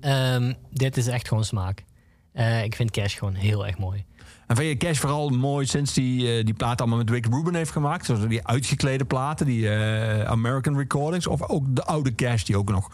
[0.00, 1.84] Ehm, dit is echt gewoon smaak.
[2.32, 4.04] Eh, ik vind Cash gewoon heel erg mooi.
[4.46, 7.54] En vind je Cash vooral mooi sinds die, eh, die plaat allemaal met Rick Rubin
[7.54, 8.06] heeft gemaakt?
[8.06, 11.26] Zoals die uitgeklede platen, die eh, American Recordings.
[11.26, 12.90] Of ook de oude Cash die ook nog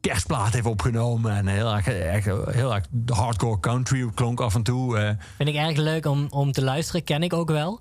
[0.00, 1.36] kerstplaat heeft opgenomen.
[1.36, 1.84] En heel erg,
[2.54, 5.16] heel erg hardcore country klonk af en toe.
[5.36, 7.04] Vind ik erg leuk om, om te luisteren.
[7.04, 7.80] Ken ik ook wel.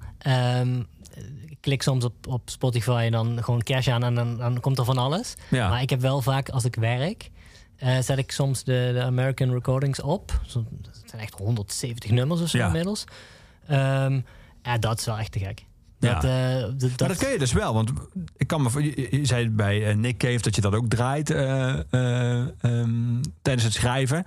[1.48, 4.78] Ik klik soms op, op Spotify en dan gewoon cash aan en dan, dan komt
[4.80, 5.34] er van alles.
[5.50, 5.70] Ja.
[5.70, 7.30] Maar ik heb wel vaak, als ik werk,
[7.76, 10.40] eh, zet ik soms de, de American Recordings op.
[10.82, 12.66] Dat zijn echt 170 nummers of zo Ja.
[12.66, 13.04] inmiddels.
[13.68, 14.20] Ehm,
[14.64, 15.66] ja, dat is wel echt te gek.
[16.00, 16.14] Ja.
[16.14, 17.92] Dat, eh, dat, Maar dat kun je dus wel, want
[18.38, 20.88] ik kan me, voor- je, je zei bij eh, Nick Cave dat je dat ook
[20.90, 24.24] draait eh, eh, ehm, tijdens het schrijven.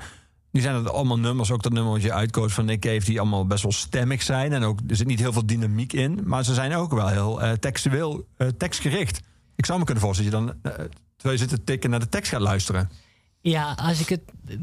[0.54, 3.20] Nu zijn het allemaal nummers, ook dat nummer wat je uitkoos van Nick Cave, die
[3.20, 4.52] allemaal best wel stemmig zijn.
[4.52, 7.42] En ook, er zit niet heel veel dynamiek in, maar ze zijn ook wel heel
[7.42, 9.20] eh, textueel, eh, tekstgericht.
[9.56, 10.84] Ik zou me kunnen voorstellen dat je dan, eh,
[11.16, 12.90] terwijl je zit te tikken, naar de tekst gaat luisteren.
[13.40, 14.20] Ja, als ik het,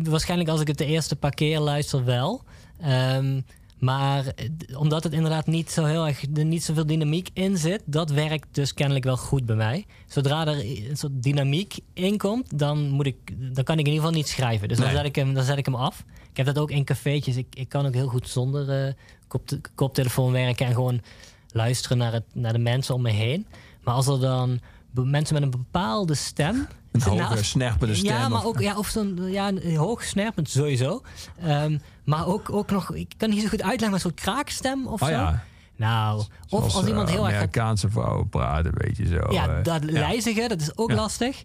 [0.08, 2.44] waarschijnlijk als ik het de eerste paar keer luister wel.
[2.80, 3.42] Ehm,
[3.82, 7.82] maar eh, omdat het inderdaad niet zo heel erg, er niet zoveel dynamiek in zit,
[7.86, 9.86] dat werkt dus kennelijk wel goed bij mij.
[10.07, 10.59] Zodra er
[10.89, 13.17] een soort dynamiek in komt, dan, moet ik,
[13.55, 14.67] dan kan ik in ieder geval niet schrijven.
[14.67, 16.03] Dus dan, zet ik hem, dan zet ik hem af.
[16.32, 17.36] Ik heb dat ook in cafeetjes.
[17.36, 18.93] Ik, ik kan ook heel goed zonder eh,
[19.27, 21.01] kop, koptelefoon werken en gewoon
[21.51, 23.45] luisteren naar, het, naar de mensen om me heen.
[23.84, 24.59] Maar als er dan
[24.93, 26.67] mensen met een bepaalde stem.
[26.91, 28.11] Een Nou, hoge, snerpende stem.
[28.13, 31.01] Ja, maar of- ook ja, of zo'n ja, hoog snerpend sowieso.
[31.41, 31.77] Ehm,
[32.12, 35.07] maar ook, ook nog, ik kan niet zo goed uitleggen, maar zo'n kraakstem of Oh
[35.07, 35.14] zo.
[35.14, 35.43] ja,
[35.76, 39.32] Nou, of als iemand eh, heel erg Amerikaanse vrouwen praten, weet je zo.
[39.34, 39.64] ja, eh.
[39.64, 40.95] dat lijzige, dat is ook Ja.
[40.95, 41.43] lastig.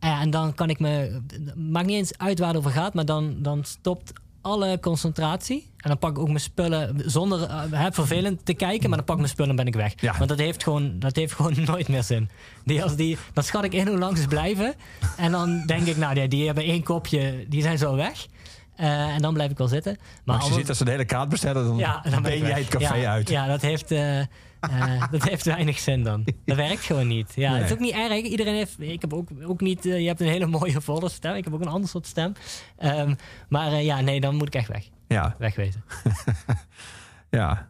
[0.00, 1.20] Ja, en dan kan ik me...
[1.54, 5.70] Maakt niet eens uit waar het over gaat, maar dan, dan stopt alle concentratie.
[5.76, 9.14] En dan pak ik ook mijn spullen zonder hè, vervelend te kijken, maar dan pak
[9.14, 9.92] ik mijn spullen en ben ik weg.
[9.96, 10.14] Ja.
[10.16, 12.30] Want dat heeft, gewoon, dat heeft gewoon nooit meer zin.
[12.64, 14.74] Die, als die, dan schat ik in hoe lang ze blijven.
[15.16, 18.26] En dan denk ik, nou, die, die hebben één kopje, die zijn zo weg.
[18.78, 19.96] Eh, en dan blijf ik wel zitten.
[20.24, 22.58] Maar, als je ziet dat ze de hele kaart bestellen, dan, ja, dan ben jij
[22.58, 23.28] het café ja, uit.
[23.28, 24.26] Ja, dat heeft, eh, eh,
[25.10, 26.24] dat heeft weinig zin dan.
[26.44, 27.32] Dat werkt gewoon niet.
[27.34, 28.22] Ja, Het is ook niet erg.
[28.22, 28.80] Iedereen heeft...
[28.80, 29.84] Ik heb ook, ook niet...
[29.84, 31.34] je hebt een hele mooie volle stem.
[31.34, 32.32] Ik heb ook een ander soort stem.
[32.76, 33.14] Ehm,
[33.48, 34.88] maar ja, nee, dan moet ik echt weg.
[35.08, 35.84] Ja, Wegwezen.
[37.30, 37.68] ja.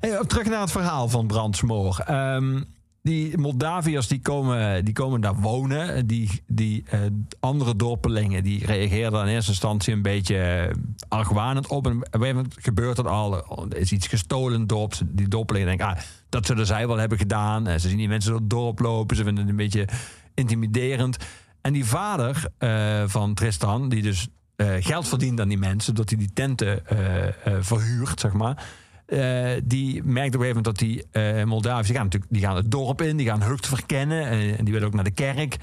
[0.00, 1.98] Hey, terug naar het verhaal van Brandsmoor.
[1.98, 2.62] Ehm,
[3.06, 6.06] die Moldaviërs die komen, die komen daar wonen.
[6.06, 7.00] Die, die eh,
[7.40, 10.74] andere dorpelingen die reageerden in eerste instantie een beetje eh,
[11.08, 11.86] argwanend op.
[11.86, 13.44] En op een gegeven moment gebeurt dat al.
[13.70, 14.94] Er is iets gestolen dorp.
[15.04, 15.96] Die dorpelingen denken, ah,
[16.28, 17.66] dat zullen zij wel hebben gedaan.
[17.66, 19.16] En ze zien die mensen door het dorp lopen.
[19.16, 19.88] Ze vinden het een beetje
[20.34, 21.16] intimiderend.
[21.60, 26.08] En die vader eh, van Tristan, die dus eh, geld verdient aan die mensen, dat
[26.08, 28.64] hij die tenten eh, eh, verhuurt, zeg maar.
[29.06, 32.42] Eh, die merkt op een gegeven moment dat die eh Moldaviërs, die gaan natuurlijk die
[32.42, 35.10] gaan het dorp in, die gaan Hucht verkennen eh, en die willen ook naar de
[35.10, 35.56] kerk.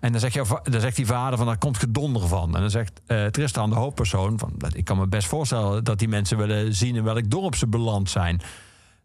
[0.00, 0.20] En dan,
[0.62, 2.54] dan zegt die vader van, daar komt gedonder van.
[2.54, 6.08] En dan zegt eh, Tristan, de hoofdpersoon, van, ik kan me best voorstellen dat die
[6.08, 8.40] mensen willen zien in welk dorp ze beland zijn.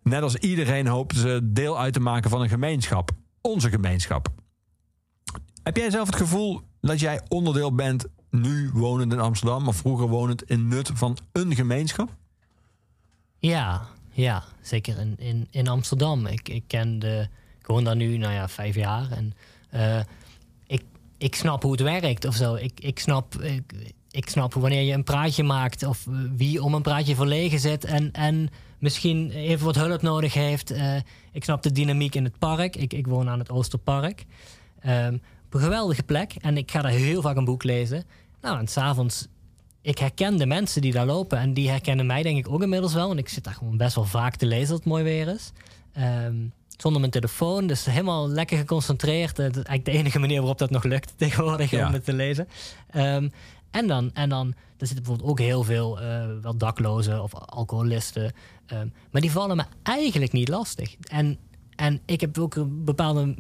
[0.04, 3.12] Net als iedereen hoopt ze deel uit te maken van een gemeenschap.
[3.42, 4.28] Onze gemeenschap.
[5.64, 10.08] Heb jij zelf het gevoel dat jij onderdeel bent, nu wonend in Amsterdam, of vroeger
[10.08, 12.18] wonend in Nut, van een gemeenschap?
[13.40, 14.44] Ja, ja.
[14.62, 16.26] Zeker in, in, in Amsterdam.
[16.26, 17.28] Ik, ik ken de...
[17.60, 19.12] Ik woon daar nu, nou ja, vijf jaar.
[19.12, 19.34] En
[19.70, 20.00] eh,
[20.68, 20.84] ik,
[21.18, 22.56] ik snap hoe het werkt of zo.
[22.56, 23.74] Ik, ik, snap, ik,
[24.12, 25.84] ik snap wanneer je een praatje maakt...
[25.84, 27.86] of eh, wie om een praatje verlegen zit...
[27.86, 30.72] en, en misschien even wat hulp nodig heeft.
[30.72, 30.96] Eh,
[31.32, 32.76] ik snap de dynamiek in het park.
[32.76, 34.26] Ik, ik woon aan het Oosterpark.
[34.80, 35.18] Ehm,
[35.50, 36.36] een geweldige plek.
[36.42, 38.04] En ik ga daar heel vaak een boek lezen.
[38.42, 39.28] Nou, en s'avonds
[39.82, 41.38] ik herken de mensen die daar lopen.
[41.38, 43.08] En die herkennen mij denk ik ook inmiddels wel.
[43.08, 45.52] Want ik zit daar gewoon best wel vaak te lezen als het mooi weer is.
[45.94, 46.36] Ehm,
[46.78, 47.68] zonder mijn telefoon.
[47.68, 49.36] Dus helemaal lekker geconcentreerd.
[49.36, 51.88] Dat is eigenlijk de enige manier waarop dat nog lukt tegenwoordig Ja.
[51.88, 52.48] om het te lezen.
[52.90, 53.30] Ehm,
[53.72, 58.34] en dan, en dan, er zitten bijvoorbeeld ook heel veel eh, wel daklozen of alcoholisten.
[58.66, 60.96] Ehm, maar die vallen me eigenlijk niet lastig.
[61.12, 61.38] En,
[61.76, 63.36] en ik heb ook een bepaalde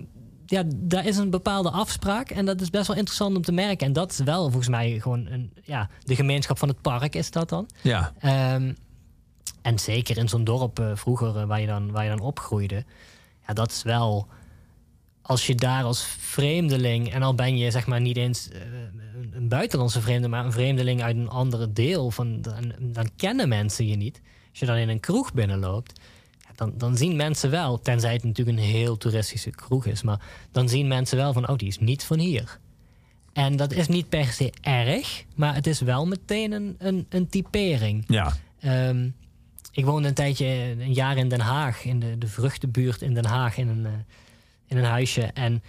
[0.50, 2.30] ja, daar is een bepaalde afspraak.
[2.30, 3.88] En dat is best wel interessant om te merken.
[3.88, 7.32] En dat is wel volgens mij gewoon een, ja, de gemeenschap van het park is
[7.32, 7.70] dat dan.
[7.82, 8.14] Ja.
[8.20, 8.74] Ehm,
[9.62, 12.86] en zeker in zo'n dorp eh, vroeger eh, waar, je dan, waar je dan opgroeide.
[13.48, 14.28] Ja, dat is wel
[15.22, 18.60] als je daar als vreemdeling, en al ben je zeg maar niet eens eh,
[19.32, 23.88] een, buitenlandse vreemde, maar een vreemdeling uit een andere deel, van, dan, dan kennen mensen
[23.88, 24.22] je niet.
[24.50, 26.00] Als je dan in een kroeg binnenloopt,
[26.60, 30.20] dan, dan zien mensen wel, tenzij het natuurlijk een heel toeristische kroeg is, maar
[30.52, 32.60] dan zien mensen wel van, oh, die is niet van hier.
[33.34, 37.30] En dat is niet per se erg, maar het is wel meteen een, een, een
[37.30, 38.04] typering.
[38.08, 38.34] Ja.
[38.60, 39.10] Ehm,
[39.72, 40.46] ik woonde een tijdje,
[40.80, 43.92] een jaar in Den Haag, in de, de vruchtenbuurt in Den Haag, in een, eh,
[44.68, 45.22] in een huisje.
[45.22, 45.64] En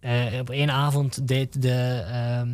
[0.00, 2.50] eh, op één avond deed, de, ehm,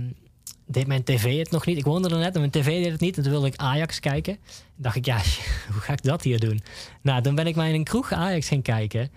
[0.69, 1.79] deed mijn tv het nog niet.
[1.79, 3.17] Ik woonde er net en mijn tv deed het niet.
[3.17, 4.33] En toen wilde ik Ajax kijken.
[4.33, 5.17] En dacht ik, ja,
[5.73, 6.61] hoe ga ik dat hier doen?
[7.03, 9.11] Nou, dan ben ik maar in een kroeg Ajax gaan kijken.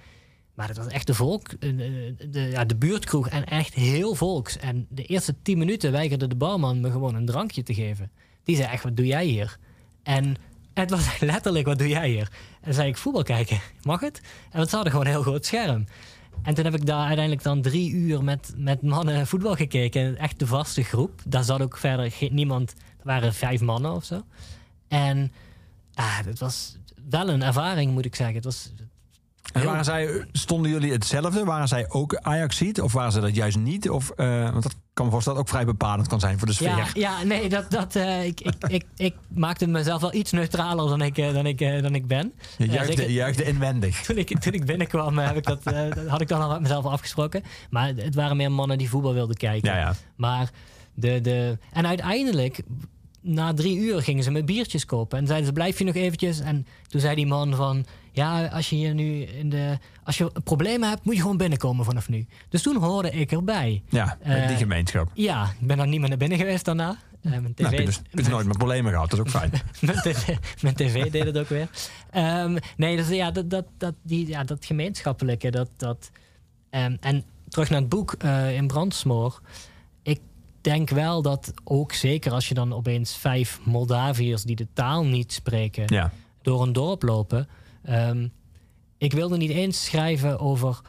[0.54, 4.16] Maar het was echt de volk, eh, de, de, ja, de buurtkroeg en echt heel
[4.16, 4.58] volks.
[4.58, 8.12] En de eerste tien minuten weigerde de barman me gewoon een drankje te geven.
[8.44, 9.58] Die zei echt, wat doe jij hier?
[10.04, 10.36] En
[10.74, 12.30] het was letterlijk, wat doe jij hier?
[12.54, 14.22] En dan zei ik, voetbal kijken, mag het?
[14.52, 15.86] En het hadden gewoon een heel groot scherm.
[16.44, 20.18] En toen heb ik daar uiteindelijk dan drie uur met, met mannen voetbal gekeken.
[20.18, 21.22] Echt de vaste groep.
[21.26, 22.72] Daar zat ook verder niemand.
[22.72, 24.22] Er waren vijf mannen of zo.
[24.88, 25.32] En
[25.94, 26.78] ah, het was
[27.10, 28.36] wel een ervaring, moet ik zeggen.
[28.36, 28.74] Het was,
[29.54, 31.44] En waren zij, stonden jullie hetzelfde?
[31.44, 32.82] Waren zij ook Ajaxiet?
[32.82, 33.90] Of waren ze dat juist niet?
[33.90, 36.54] Of, eh, want dat kan me voorstellen dat ook vrij bepalend kan zijn voor de
[36.54, 36.68] sfeer.
[36.68, 40.88] Ja, ja nee, dat, dat, eh, ik, ik, ik, ik maakte mezelf wel iets neutraler
[40.88, 42.34] dan ik, eh, dan ik, eh, dan ik ben.
[42.58, 44.02] Je juichte, inwendig.
[44.06, 46.86] toen, ik, toen ik binnenkwam, heb ik dat, dat had ik dan al met mezelf
[46.86, 47.44] afgesproken.
[47.70, 49.72] Maar het waren meer mannen die voetbal wilden kijken.
[49.72, 49.94] Ja, ja.
[50.16, 50.52] Maar
[50.94, 52.62] de, de, en uiteindelijk,
[53.22, 55.18] na drie uur, gingen ze me biertjes kopen.
[55.18, 56.40] En zeiden ze, blijf je nog eventjes?
[56.40, 59.78] En toen zei die man van, ja, als je hier nu in de...
[60.04, 62.26] Als je problemen hebt, moet je gewoon binnenkomen vanaf nu.
[62.50, 63.84] Dus toen hoorde ik erbij.
[63.90, 65.10] Ja, met die Eh, gemeenschap.
[65.14, 66.98] Ja, ik ben dan niet meer naar binnen geweest daarna.
[67.22, 69.42] Eh, mijn tv, Nou, heb je dus, dus nooit meer problemen gehad, dat is ook
[69.42, 69.52] fijn.
[69.82, 71.70] mijn, tv, mijn tv deed het ook weer.
[72.12, 75.52] Ehm, nee, dus ja, dat, dat, dat, die, ja, dat gemeenschappelijke.
[75.52, 76.12] Dat, dat,
[76.70, 79.42] ehm, en terug naar het boek eh, in Brandsmoor.
[80.04, 80.20] Ik
[80.62, 85.34] denk wel dat ook zeker als je dan opeens vijf Moldaviërs die de taal niet
[85.34, 86.12] spreken Ja.
[86.42, 87.48] door een dorp lopen.
[87.84, 88.28] Ehm,
[88.98, 90.82] ik wilde niet eens schrijven over.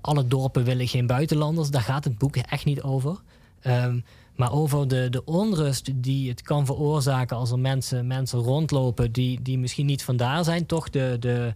[0.00, 1.70] Alle dorpen willen geen buitenlanders.
[1.70, 3.20] Daar gaat het boek echt niet over.
[3.60, 4.00] Ehm,
[4.36, 9.42] maar over de, de onrust die het kan veroorzaken als er mensen, mensen rondlopen die,
[9.42, 10.66] die misschien niet vandaar zijn.
[10.66, 11.54] Toch de, de,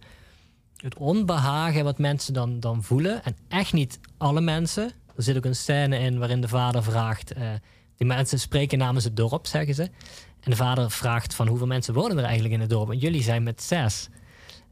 [0.77, 3.23] het onbehagen wat mensen dan, dan voelen.
[3.23, 4.91] En echt niet alle mensen.
[5.15, 7.31] Er zit ook een scène in waarin de vader vraagt.
[7.33, 7.49] eh,
[7.97, 9.89] die mensen spreken namens het dorp, zeggen ze.
[10.39, 12.91] En de vader vraagt van hoeveel mensen wonen er eigenlijk in het dorp.
[12.91, 14.09] En jullie zijn met zes.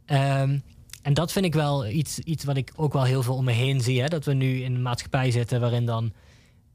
[0.06, 0.60] Ehm,
[1.02, 3.52] en dat vind ik wel iets, iets wat ik ook wel heel veel om me
[3.52, 4.02] heen zie.
[4.02, 4.08] Hè?
[4.08, 6.14] Dat we nu in een maatschappij zitten waarin dan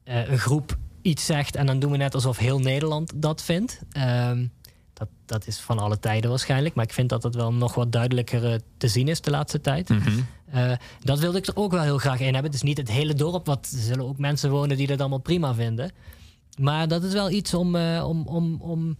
[0.03, 3.81] eh, een groep iets zegt en dan doen we net alsof heel Nederland dat vindt.
[3.91, 4.45] Ehm,
[4.93, 7.91] dat, dat is van alle tijden waarschijnlijk, maar ik vind dat het wel nog wat
[7.91, 9.89] duidelijker eh, te zien is de laatste tijd.
[10.51, 10.71] Eh,
[11.03, 12.43] dat wilde ik er ook wel heel graag in hebben.
[12.43, 15.17] Het is niet het hele dorp, want er zullen ook mensen wonen die dat allemaal
[15.17, 15.91] prima vinden.
[16.59, 18.97] Maar dat is wel iets om, eh, om, om, om.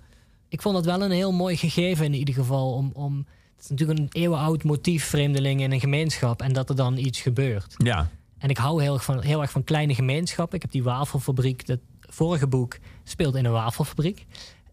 [0.48, 2.74] Ik vond dat wel een heel mooi gegeven in ieder geval.
[2.74, 3.18] Om, om,
[3.56, 6.42] het is natuurlijk een eeuwenoud motief, vreemdelingen in een gemeenschap.
[6.42, 7.74] En dat er dan iets gebeurt.
[7.78, 8.10] Ja.
[8.38, 10.56] En ik hou heel erg van, heel erg van kleine gemeenschappen.
[10.56, 14.26] Ik heb die wafelfabriek, dat vorige boek speelt in een wafelfabriek.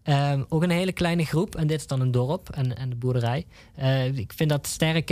[0.03, 1.55] Ehm, ook een hele kleine groep.
[1.55, 3.45] En dit is dan een dorp en, en de boerderij.
[3.75, 5.09] Eh, ik, vind dat sterk,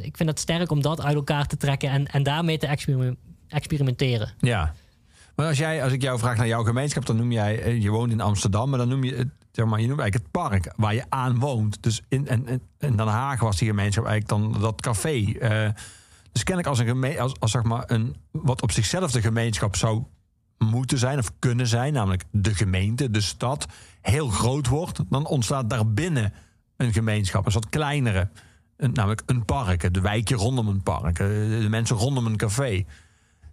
[0.00, 3.16] ik vind dat sterk om dat uit elkaar te trekken en, en daarmee te experime-
[3.48, 4.32] experimenteren.
[4.38, 4.74] Ja.
[5.36, 7.90] Maar als, jij, als ik jou vraag naar jouw gemeenschap, dan noem jij, eh, je
[7.90, 10.94] woont in Amsterdam, maar dan noem je zeg maar, je noemt eigenlijk het park waar
[10.94, 11.82] je aan woont.
[11.82, 15.32] Dus in, en, in Den Haag was die gemeenschap eigenlijk dan dat café.
[15.40, 15.68] Eh,
[16.32, 19.76] dus kennelijk als een geme als, als zeg maar een wat op zichzelf de gemeenschap
[19.76, 20.02] zou
[20.58, 23.66] moeten zijn of kunnen zijn, namelijk de gemeente, de stad,
[24.00, 26.32] heel groot wordt, dan ontstaat daarbinnen
[26.76, 28.28] een gemeenschap, een soort kleinere.
[28.76, 32.84] Namelijk een park, de wijkje rondom een park, eh, de mensen rondom een café.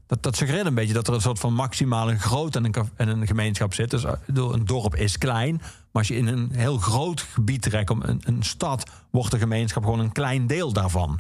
[0.07, 3.07] Dat, dat suggereert een beetje dat er een soort van maximale grootte in een, in
[3.07, 3.89] een gemeenschap zit.
[3.89, 7.89] Dus eh, een dorp is klein, maar als je in een heel groot gebied trekt,
[7.89, 11.19] een, een stad, wordt de gemeenschap gewoon een klein deel daarvan.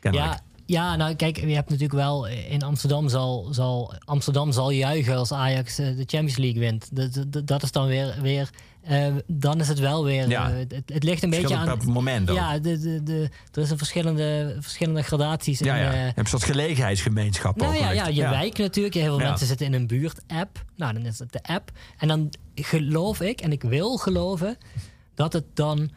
[0.00, 0.32] Kennelijk.
[0.32, 5.16] Ja, ja, nou kijk, je hebt natuurlijk wel in Amsterdam zal, zal Amsterdam zal juichen
[5.16, 6.96] als Ajax eh, de Champions League wint.
[6.96, 8.50] Dat, dat, dat is dan weer, weer
[8.86, 10.28] eh, dan is het wel weer.
[10.28, 10.50] Ja.
[10.50, 11.78] eh, het, het ligt een beetje aan.
[11.78, 12.36] per moment ook.
[12.36, 15.58] Ja, de, de, de, er is een verschillende, verschillende gradaties.
[15.58, 15.90] Ja, in, ja.
[15.92, 17.80] eh, je hebt een soort gelegenheidsgemeenschap nou ook.
[17.80, 18.94] ja, ja, je wijk natuurlijk.
[18.94, 20.64] Heel veel mensen zitten in een buurt-app.
[20.76, 21.70] Nou, dan is het de app.
[21.98, 24.56] En dan geloof ik, en ik wil geloven,
[25.14, 25.90] dat het dan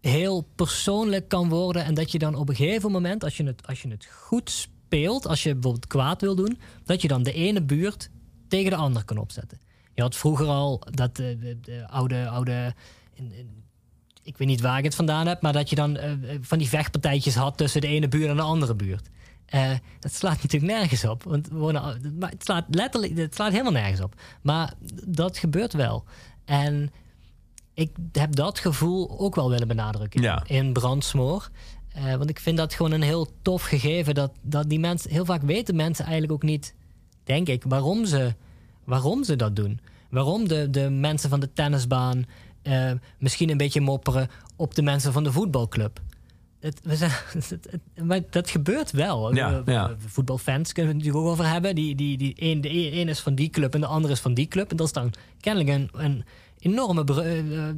[0.00, 1.84] heel persoonlijk kan worden.
[1.84, 4.50] En dat je dan op een gegeven moment, als je het, als je het goed
[4.50, 8.10] speelt, als je bijvoorbeeld kwaad wil doen, dat je dan de ene buurt
[8.48, 9.60] tegen de andere kan opzetten.
[9.94, 12.74] Je had vroeger al dat de, de, de oude, oude
[13.14, 13.58] in, in-
[14.22, 16.58] ik weet niet waar ik het vandaan heb, maar dat je dan eh, eh, van
[16.58, 19.08] die vechtpartijtjes had tussen de ene buurt en de andere buurt.
[19.46, 21.22] Eh, dat slaat natuurlijk nergens op.
[21.22, 21.82] Want wonen,
[22.20, 24.14] het slaat letterlijk, het slaat helemaal nergens op.
[24.42, 24.74] Maar
[25.06, 26.04] dat gebeurt wel.
[26.44, 26.90] En
[27.80, 30.42] ik heb dat gevoel ook wel willen benadrukken Ja.
[30.46, 31.48] in Brandsmoor.
[31.94, 34.14] Eh, want ik vind dat gewoon een heel tof gegeven.
[34.14, 36.74] Dat, dat die mensen, heel vaak weten mensen eigenlijk ook niet,
[37.24, 38.34] denk ik, waarom ze,
[38.84, 39.80] waarom ze dat doen.
[40.10, 42.24] Waarom de, de mensen van de tennisbaan
[42.62, 46.00] eh, misschien een beetje mopperen op de mensen van de voetbalclub.
[46.60, 49.34] Het, we zijn, het, het- maar dat gebeurt wel.
[49.34, 49.94] Ja, ja.
[50.06, 51.74] Voetbalfans kunnen we het natuurlijk ook over hebben.
[51.74, 54.34] Die, die, die, een, de een is van die club en de andere is van
[54.34, 54.70] die club.
[54.70, 56.24] En dat is dan kennelijk een, een
[56.60, 57.38] enorme eh,
[57.68, 57.74] eh,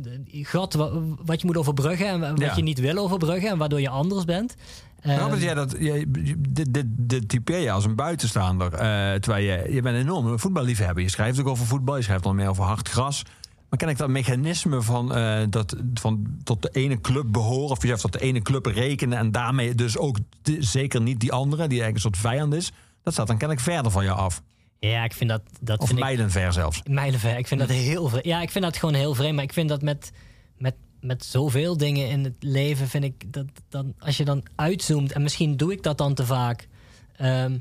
[0.46, 0.90] gat wa-
[1.24, 2.56] wat je moet overbruggen en wa- wat Ja.
[2.56, 4.54] je niet wil overbruggen en waardoor je anders bent.
[5.02, 8.72] Robert, jij dat, jij, dit, dit, dit typeer je als een buitenstaander.
[8.72, 8.78] eh,
[9.14, 11.02] terwijl je, je bent een enorme voetballiefhebber.
[11.02, 13.22] Je schrijft ook over voetbal, je schrijft al meer over hard gras.
[13.68, 15.08] Maar ken ik dat mechanisme van,
[15.50, 17.70] dat, van tot de ene club behoren...
[17.70, 19.18] of jezelf tot de ene club rekenen...
[19.18, 21.66] en daarmee dus ook de- zeker niet die andere...
[21.68, 22.72] die eigenlijk een soort vijand is...
[23.02, 24.42] dat staat dan kennelijk verder van je af.
[24.90, 25.42] Ja, ik vind dat...
[25.60, 26.80] dat Of vind ik, mijlenver zelfs.
[26.84, 27.38] mijlenver.
[27.38, 28.24] Ik vind dat heel vreemd.
[28.24, 29.34] Ja, ik vind dat gewoon heel vreemd.
[29.34, 30.12] Maar ik vind dat met,
[30.58, 32.88] met, met zoveel dingen in het leven...
[32.88, 35.12] vind ik dat dan, als je dan uitzoomt...
[35.12, 36.68] en misschien doe ik dat dan te vaak...
[37.16, 37.58] ehm,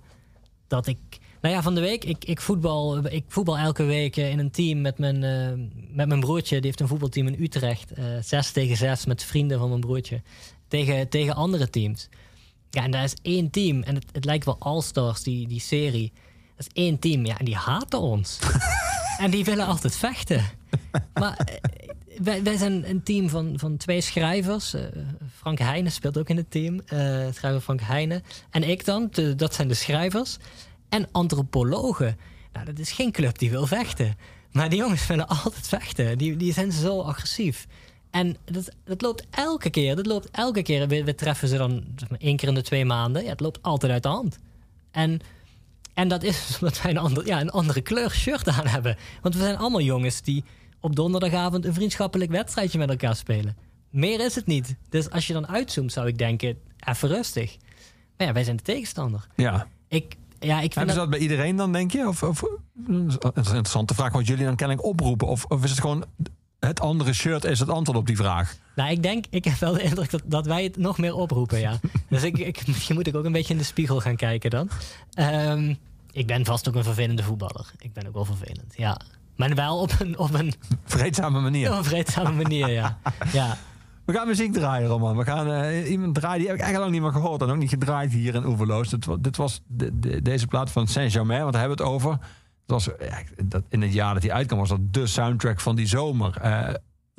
[0.67, 0.97] dat ik...
[1.41, 4.51] Nou ja, van de week, ik, ik, voetbal, ik voetbal elke week eh, in een
[4.51, 5.51] team met mijn, eh,
[5.95, 6.55] met mijn broertje.
[6.55, 7.91] Die heeft een voetbalteam in Utrecht.
[7.91, 10.21] eh zes tegen zes met vrienden van mijn broertje.
[10.67, 12.09] Tegen, tegen andere teams.
[12.69, 13.81] Ja, en daar is één team.
[13.83, 16.11] En het, het lijkt wel All-Stars, die, die serie.
[16.63, 17.25] Dat is één team.
[17.25, 18.39] Ja, en die haten ons.
[19.17, 20.43] en die willen altijd vechten.
[21.13, 21.55] Maar eh,
[22.21, 24.73] wij, wij zijn een team van, van twee schrijvers.
[24.73, 24.81] Eh,
[25.37, 26.79] Frank Heijnen speelt ook in het team.
[26.85, 26.97] eh
[27.33, 28.23] schrijver Frank Heijnen.
[28.49, 30.37] En ik dan, de- dat zijn de schrijvers.
[30.89, 32.17] En antropologen.
[32.53, 34.17] Nou, dat is geen club die wil vechten.
[34.51, 36.17] Maar die jongens willen altijd vechten.
[36.17, 37.67] Die, die zijn zo agressief.
[38.09, 39.95] En dat, dat loopt elke keer.
[39.95, 40.87] Dat loopt elke keer.
[40.87, 43.23] We, we treffen ze dan zeg maar, één keer in de twee maanden.
[43.23, 44.39] Ja, het loopt altijd uit de hand.
[44.91, 45.19] En,
[45.93, 48.97] en dat is omdat wij een, ander, ja, een andere kleur shirt aan hebben.
[49.21, 50.43] Want we zijn allemaal jongens die
[50.79, 53.57] op donderdagavond een vriendschappelijk wedstrijdje met elkaar spelen.
[53.89, 54.75] Meer is het niet.
[54.89, 57.57] Dus als je dan uitzoomt, zou ik denken, even rustig.
[58.17, 59.27] Maar ja, wij zijn de tegenstander.
[59.35, 59.67] Ja.
[59.87, 62.07] Ik, ja, ik vind Hebben ze dat, dat bij iedereen dan, denk je?
[62.07, 62.43] Of, of,
[63.19, 65.27] dat is een interessante vraag wat jullie dan kennelijk oproepen.
[65.27, 66.05] Of, of is het gewoon
[66.67, 68.55] het andere shirt is het antwoord op die vraag?
[68.75, 71.59] nou, ik denk, ik heb wel de indruk dat, dat wij het nog meer oproepen,
[71.59, 71.79] ja.
[72.09, 74.69] dus ik, ik, misschien moet ik ook een beetje in de spiegel gaan kijken dan.
[75.13, 75.73] Ehm,
[76.11, 77.71] ik ben vast ook een vervelende voetballer.
[77.77, 78.99] Ik ben ook wel vervelend, ja.
[79.35, 80.53] Maar wel op een, op een,
[80.85, 81.71] Vreedzame manier.
[81.71, 82.97] op een vreedzame manier, ja.
[83.33, 83.57] ja.
[84.05, 85.17] We gaan muziek draaien, Roman.
[85.17, 87.41] We gaan eh, iemand draaien, die heb ik eigenlijk lang niet meer gehoord.
[87.41, 88.89] En ook niet gedraaid hier in Oeverloos.
[88.89, 92.17] Dit, dit was de, de- deze plaat van Saint-Germain, want daar hebben we het over.
[92.61, 95.75] Het was, ja, dat, in het jaar dat hij uitkwam, was dat de soundtrack van
[95.75, 96.37] die zomer.
[96.37, 96.73] Eh,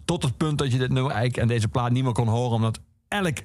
[0.05, 2.53] tot het punt dat je dit nummer eigenlijk en deze plaat niet meer kon horen.
[2.53, 3.37] Omdat elk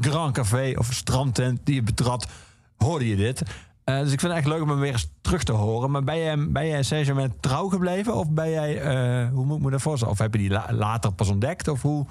[0.00, 2.28] Grand Café of strandtent die je betrad,
[2.76, 3.42] hoorde je dit.
[3.84, 5.90] Eh, dus ik vind het echt leuk om hem weer eens terug te horen.
[5.90, 8.14] Maar ben jij, ben jij Saint-Germain trouw gebleven?
[8.14, 10.02] Of ben jij, eh, hoe moet ik me dat?
[10.02, 11.68] Of heb je die la- later pas ontdekt?
[11.68, 12.06] Of hoe...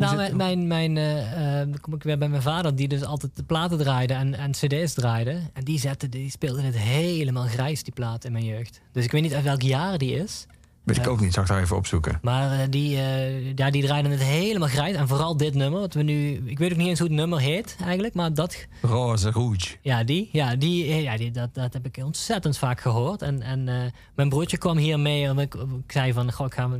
[0.00, 3.04] Nou, mijn, mijn, mijn, eh, eh, dan kom ik weer bij mijn vader, die dus
[3.04, 5.40] altijd de platen draaide en, en cd's draaide.
[5.52, 8.80] En die, zette, die speelde het helemaal grijs, die plaat in mijn jeugd.
[8.92, 10.46] Dus ik weet niet uit welk jaar die is.
[10.84, 12.18] Weet ik ook niet, zal ik daar even opzoeken.
[12.22, 14.96] Maar eh, die, eh, ja, die draaiden het helemaal grijs.
[14.96, 16.42] En vooral dit nummer, wat we nu...
[16.44, 18.66] Ik weet ook niet eens hoe het nummer heet eigenlijk, maar dat...
[18.82, 19.76] Roze Rouge.
[19.82, 23.22] Ja, die, ja, die, eh, ja die, dat, dat heb ik ontzettend vaak gehoord.
[23.22, 25.26] En, en mijn broertje kwam hier mee.
[25.26, 26.70] En ik, ik zei van, goh, ik, ga,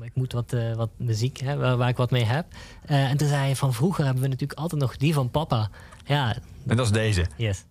[0.00, 2.46] ik, moet wat, wat muziek hè, waar, waar ik wat mee heb.
[2.86, 5.70] En toen zei hij, van vroeger hebben we natuurlijk altijd nog die van papa.
[6.04, 6.36] Ja,
[6.66, 7.26] En dat is deze.
[7.36, 7.64] yes.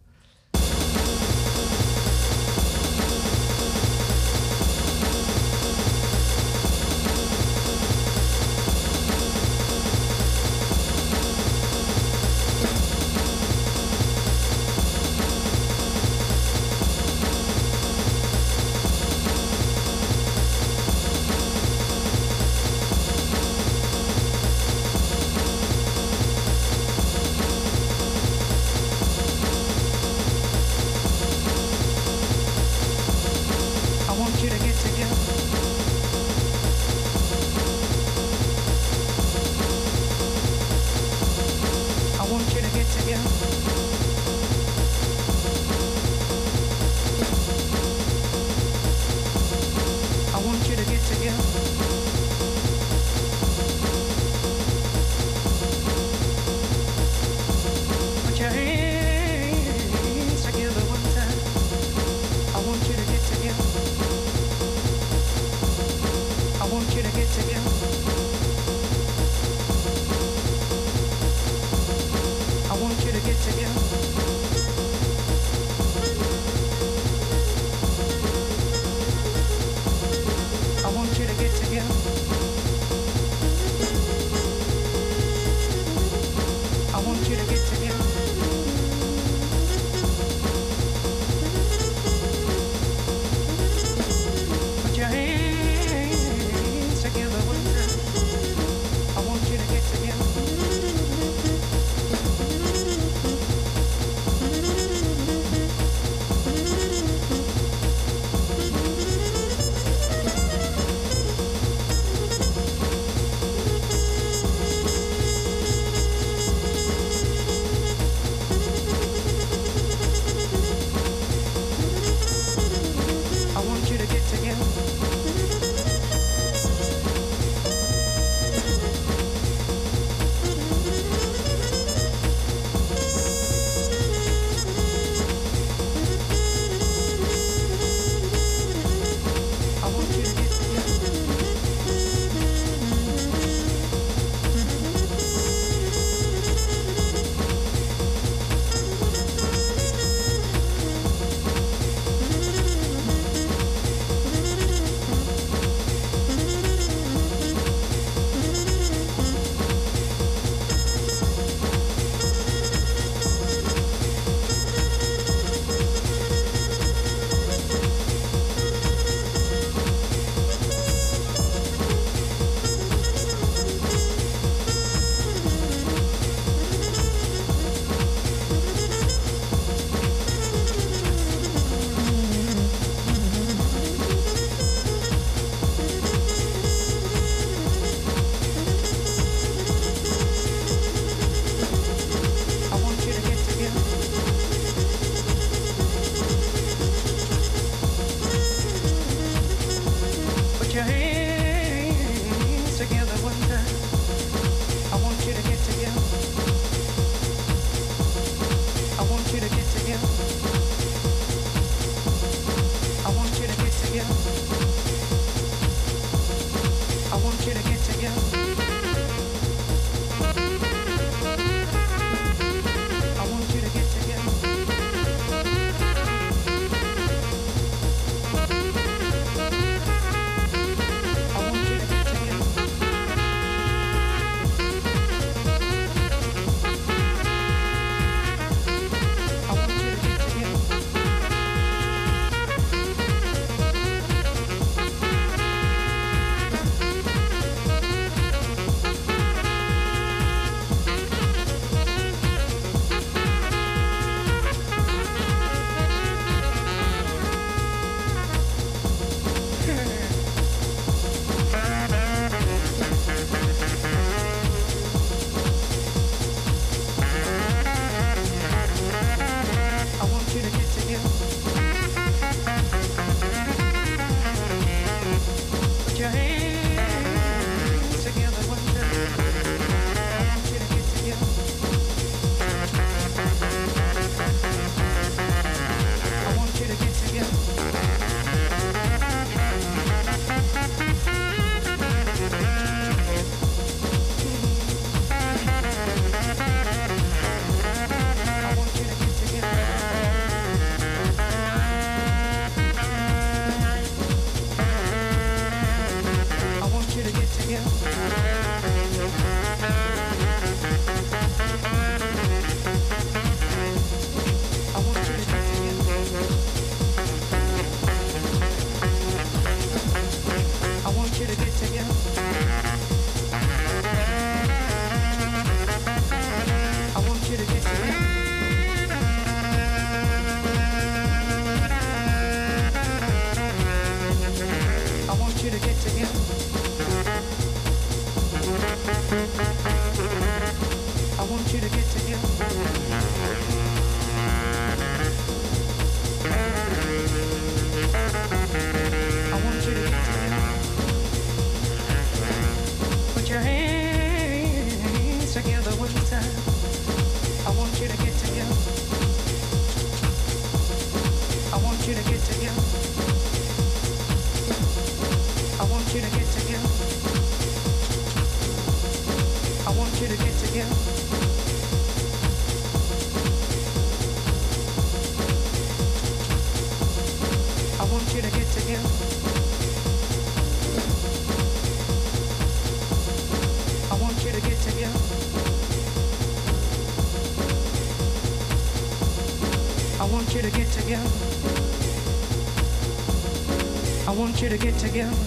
[394.40, 395.18] Want you to get together.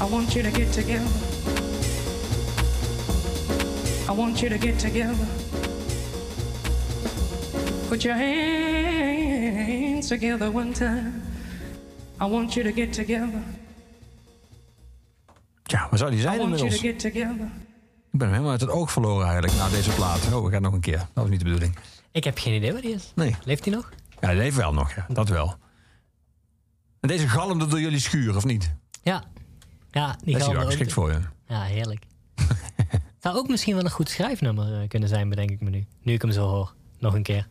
[0.00, 1.10] I want you to get together.
[4.08, 5.26] I want you to get together.
[7.88, 11.22] Put your hands together one time.
[12.20, 13.42] I want you to get together.
[15.62, 16.80] Tja, waar zou die I zijn want you to inmiddels?
[16.80, 17.50] get together.
[18.12, 20.32] Ik ben hem helemaal uit het oog verloren eigenlijk na deze plaat.
[20.32, 20.98] Oh, we gaan nog een keer.
[20.98, 21.76] Dat was niet de bedoeling.
[22.12, 23.12] Ik heb geen idee waar die is.
[23.14, 23.36] Nee.
[23.44, 23.92] Leeft hij nog?
[24.20, 25.06] Ja, hij leeft wel nog, ja.
[25.08, 25.56] Dat wel.
[27.06, 28.74] En deze galmde door jullie schuur, of niet?
[29.02, 29.24] Ja.
[29.90, 31.18] Ja, die dat is gaan wel we geschikt voor je.
[31.48, 32.04] Ja, heerlijk.
[33.22, 35.86] Zou ook misschien wel een goed schrijfnummer eh, kunnen zijn, bedenk ik me nu.
[36.02, 36.74] Nu ik hem zo hoor.
[36.98, 37.46] Nog een keer.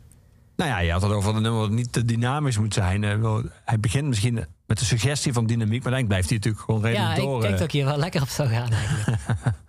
[0.55, 3.03] Nou ja, je had het over een nummer dat niet te dynamisch moet zijn.
[3.03, 6.81] Eh, Hij begint misschien met de suggestie van dynamiek, maar dan blijft hij natuurlijk gewoon
[6.81, 7.41] redelijk Ja, ik door.
[7.41, 7.59] denk eh.
[7.59, 9.21] dat ik hier wel lekker op zou gaan eigenlijk.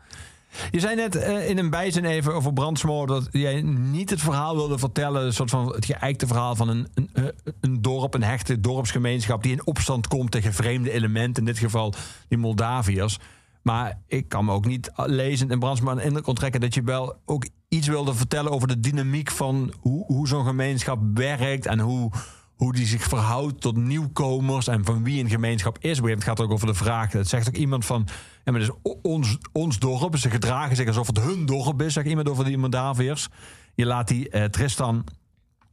[0.71, 4.57] Je zei net eh, in een bijzin even over Brandsmoor dat jij niet het verhaal
[4.57, 7.25] wilde vertellen, een soort van het geëikte verhaal van een, een, eh,
[7.61, 11.95] een dorp, een hechte dorpsgemeenschap die in opstand komt tegen vreemde elementen, in dit geval
[12.29, 13.19] die Moldaviërs.
[13.63, 17.17] Maar ik kan me ook niet lezend in Brandsmoor een indruk onttrekken dat je wel
[17.25, 22.11] ook iets wilde vertellen over de dynamiek van hoe, hoe zo'n gemeenschap werkt en hoe,
[22.57, 26.01] hoe die zich verhoudt tot nieuwkomers en van wie een gemeenschap is.
[26.01, 27.13] Moment gaat het ook over de vraag.
[27.13, 28.05] Het zegt ook iemand van.
[28.45, 30.17] Ja, maar het is o- ons, ons dorp.
[30.17, 33.29] Ze gedragen zich alsof het hun dorp is, zegt iemand over die Moldaviërs.
[33.75, 35.05] Je laat die eh, Tristan.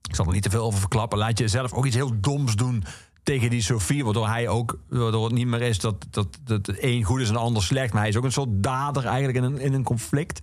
[0.10, 1.18] Ik zal er niet te veel over verklappen.
[1.18, 2.84] Laat je zelf ook iets heel doms doen
[3.24, 4.04] tegen die Sofie.
[4.04, 4.80] Waardoor hij ook.
[4.90, 7.64] Waardoor het niet meer is dat, dat, dat het een goed is en de ander
[7.64, 7.92] slecht.
[7.92, 10.40] Maar hij is ook een soort dader eigenlijk in een, in een conflict.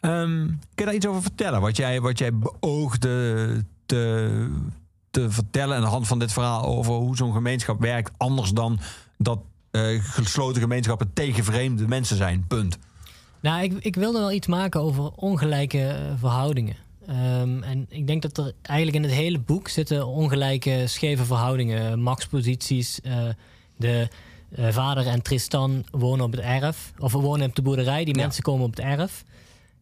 [0.00, 1.60] Ehm, kun je daar iets over vertellen?
[1.60, 4.50] Wat jij, wat jij beoogde te,
[5.22, 8.78] te vertellen aan de hand van dit verhaal over hoe zo'n gemeenschap werkt, anders dan
[9.18, 9.38] dat
[9.70, 12.44] eh, gesloten gemeenschappen tegen vreemde mensen zijn.
[12.48, 12.78] Punt.
[13.40, 16.76] Nou, ik, ik wilde wel iets maken over ongelijke eh, verhoudingen.
[17.06, 22.00] Ehm, en ik denk dat er eigenlijk in het hele boek zitten ongelijke, scheve verhoudingen.
[22.02, 23.00] Maxposities.
[23.00, 23.28] eh
[23.78, 24.08] de
[24.70, 26.92] vader en Tristan wonen op het erf.
[26.98, 28.04] Of wonen op de boerderij.
[28.04, 28.22] Die Ja.
[28.22, 29.24] mensen komen op het erf.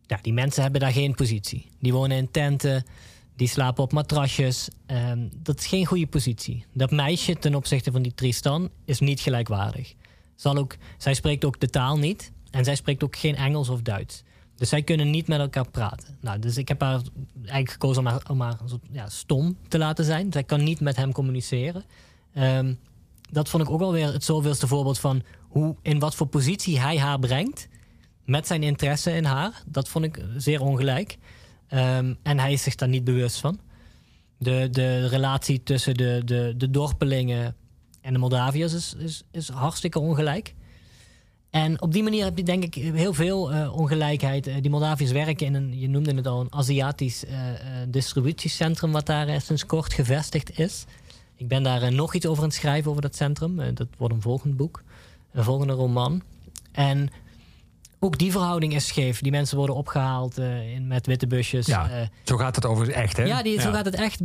[0.06, 1.66] Ja, die mensen hebben daar geen positie.
[1.80, 2.84] Die wonen in tenten.
[3.36, 4.68] Die slapen op matrasjes.
[4.86, 6.64] Ehm, dat is geen goede positie.
[6.72, 9.94] Dat meisje ten opzichte van die Tristan is niet gelijkwaardig.
[10.34, 12.32] Zal ook, zij spreekt ook de taal niet.
[12.50, 14.22] En zij spreekt ook geen Engels of Duits.
[14.56, 16.18] Dus zij kunnen niet met elkaar praten.
[16.20, 17.00] Nou, dus ik heb haar
[17.34, 18.56] eigenlijk gekozen om haar,
[18.92, 20.32] ja, stom te laten zijn.
[20.32, 21.84] Zij kan niet met hem communiceren.
[22.34, 22.74] Ehm,
[23.30, 26.98] dat vond ik ook alweer het zoveelste voorbeeld van hoe, in wat voor positie hij
[26.98, 27.68] haar brengt.
[28.24, 29.62] Met zijn interesse in haar.
[29.66, 31.18] Dat vond ik zeer ongelijk.
[31.74, 33.60] Ehm, en hij is zich daar niet bewust van.
[34.38, 37.56] De, de relatie tussen de, de, de dorpelingen
[38.00, 40.54] en de Moldaviërs is, is, is hartstikke ongelijk.
[41.50, 44.46] En op die manier heb je denk ik heel veel eh, ongelijkheid.
[44.46, 47.36] Eh, die Moldaviërs werken in een, je noemde het al, een Aziatisch eh,
[47.88, 48.92] distributiecentrum...
[48.92, 50.84] wat daar sinds kort gevestigd is.
[51.36, 53.74] Ik ben daar nog iets over aan het schrijven over dat centrum.
[53.74, 54.82] Dat wordt een volgend boek,
[55.32, 56.22] een volgende roman.
[56.72, 57.10] En
[58.04, 59.20] ook die verhouding is scheef.
[59.20, 61.66] Die mensen worden opgehaald eh, in, met witte busjes.
[61.66, 63.22] Ja, Eh, zo gaat het overigens echt, hè?
[63.24, 64.20] ja, die, zo gaat het echt.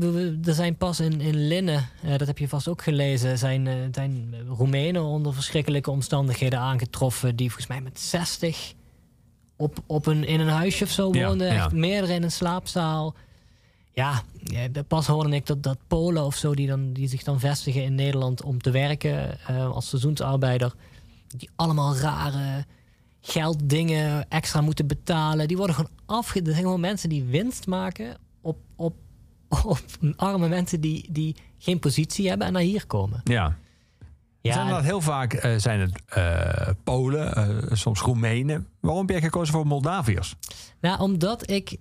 [0.46, 4.36] Er zijn pas in, in Linnen, eh, dat heb je vast ook gelezen, zijn, zijn
[4.48, 7.36] Roemenen onder verschrikkelijke omstandigheden aangetroffen.
[7.36, 8.74] Die volgens mij met 60
[9.56, 11.48] op, op een, in een huisje of zo woonden.
[11.48, 11.54] ja.
[11.54, 13.16] Echt meerdere in een slaapzaal.
[13.92, 14.22] Ja,
[14.88, 17.96] pas hoorde ik dat, dat Polen of zo, die, dan, die zich dan vestigen in
[17.96, 19.38] Nederland om te werken
[19.74, 20.74] als seizoensarbeider.
[21.38, 22.66] die allemaal rare
[23.22, 25.48] gelddingen extra moeten betalen.
[25.48, 26.42] Die worden gewoon afge...
[26.44, 28.96] Zijn gewoon mensen die winst maken op, op,
[29.66, 29.82] op
[30.16, 33.22] arme mensen die, die geen positie hebben en naar hier komen.
[33.24, 33.58] Ja.
[34.42, 38.68] Ja, zijn dat heel vaak eh, zijn het eh, Polen, eh, soms Roemenen.
[38.80, 40.36] Waarom heb jij gekozen voor Moldaviërs?
[40.82, 41.78] Nou, omdat ik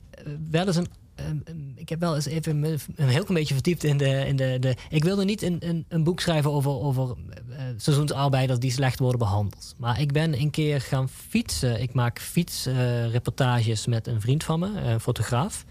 [0.50, 0.86] wel eens een.
[1.18, 4.26] Ehm, ehm, ik heb wel eens even me een heel klein beetje verdiept in de.
[4.26, 7.16] In de, de ik wilde niet een, een, een boek schrijven over, over
[7.50, 9.74] eh, seizoensarbeiders die slecht worden behandeld.
[9.78, 11.80] Maar ik ben een keer gaan fietsen.
[11.82, 15.64] Ik maak fietsreportages met een vriend van me, een fotograaf.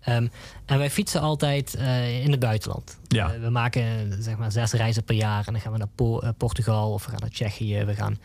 [0.00, 0.26] Ehm,
[0.66, 2.98] en wij fietsen altijd eh, in het buitenland.
[3.08, 3.32] Ja.
[3.32, 5.46] Eh, we maken eh, zeg maar zes reizen per jaar.
[5.46, 7.84] En dan gaan we naar Po- eh, Portugal of we gaan naar Tsjechië.
[7.84, 8.18] We gaan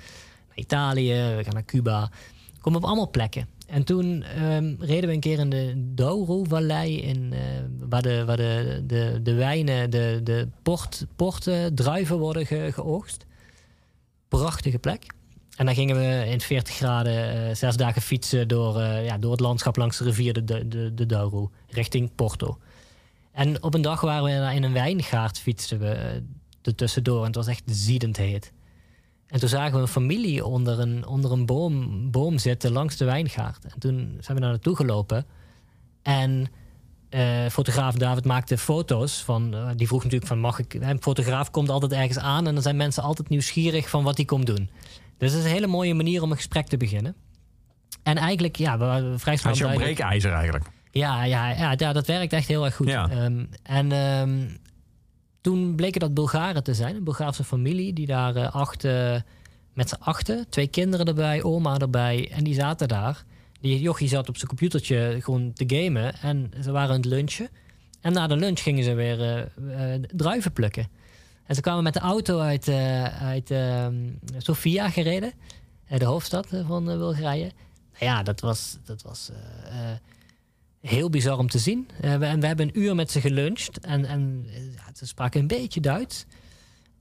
[0.48, 2.10] naar Italië, we gaan naar Cuba.
[2.68, 3.48] Komen op allemaal plekken.
[3.68, 7.40] En toen ehm, reden we een keer in de Douro-vallei, in, eh,
[7.90, 13.26] waar, de, waar de, de, de wijnen, de, de port, porten, druiven worden ge, geoogst.
[14.28, 15.06] Prachtige plek.
[15.56, 19.32] En dan gingen we in 40 graden eh, zes dagen fietsen door, eh, ja, door
[19.32, 22.58] het landschap langs de rivier de, de, de, Douro, richting Porto.
[23.32, 26.22] En op een dag waren we in een wijngaard fietsten we
[26.62, 28.54] er tussendoor en het was echt ziedend heet.
[29.28, 33.06] En toen zagen we een familie onder een, onder een boom, boom zitten langs de
[33.06, 33.66] wijngaard.
[33.66, 35.26] En toen zijn we daar naartoe gelopen.
[36.02, 36.48] En
[37.10, 39.54] eh, fotograaf David maakte foto's van.
[39.56, 40.74] eh, die vroeg natuurlijk van mag ik.
[40.74, 44.26] Een fotograaf komt altijd ergens aan en dan zijn mensen altijd nieuwsgierig van wat hij
[44.26, 44.70] komt doen.
[45.18, 47.16] Dus het is een hele mooie manier om een gesprek te beginnen.
[48.04, 50.66] En eigenlijk, ja, we waren vrij snel Als je een duidelijk- breekijzer eigenlijk.
[50.92, 52.88] ja, ja, ja, ja, dat werkt echt heel erg goed.
[52.88, 53.10] Ja.
[53.10, 54.48] Ehm, en ehm,
[55.48, 58.84] toen bleken dat Bulgaren te zijn, een Bulgaarse familie, die daar eh, acht,
[59.74, 63.24] met z'n achten, twee kinderen erbij, oma erbij, en die zaten daar.
[63.62, 67.50] Die jochie zat op zijn computertje gewoon te gamen en ze waren aan het lunchen.
[68.02, 70.88] En na de lunch gingen ze weer eh, eh, druiven plukken.
[71.46, 72.70] En ze kwamen met de auto uit,
[73.22, 73.96] uit ehm,
[74.38, 75.34] Sofia gereden,
[75.98, 77.52] de hoofdstad van Bulgarije.
[78.00, 79.32] Nou ja, dat was, dat was
[80.82, 81.88] heel bizar om te zien.
[82.02, 83.80] Eh, we, we hebben een uur met ze geluncht.
[83.80, 84.60] En, en eh,
[84.94, 86.26] ze spraken een beetje Duits.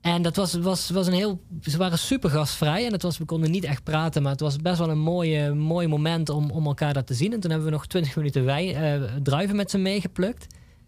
[0.01, 1.41] En dat was, was, was een heel.
[1.63, 2.87] Ze waren super gastvrij.
[2.87, 4.23] En het was, we konden niet echt praten.
[4.23, 7.33] Maar het was best wel een mooie, mooi moment om, om elkaar dat te zien.
[7.33, 10.47] En toen hebben we nog twintig minuten wijn, eh, druiven met ze meegeplukt.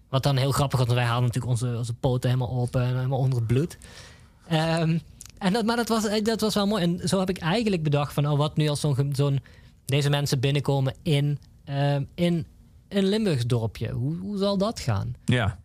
[0.08, 0.86] Wat dan heel grappig was.
[0.86, 2.82] Want wij hadden natuurlijk onze, onze poten helemaal open.
[2.82, 3.78] En helemaal onder het bloed.
[4.48, 4.98] Ehm,
[5.38, 6.82] en dat, maar dat was, dat was wel mooi.
[6.82, 8.28] En zo heb ik eigenlijk bedacht van...
[8.28, 9.40] Oh, wat nu als zo'n, zo'n
[9.84, 12.46] deze mensen binnenkomen in, ehm, in
[12.88, 13.90] een Limburgs dorpje.
[13.90, 15.14] Hoe, hoe zal dat gaan?
[15.24, 15.58] Ja.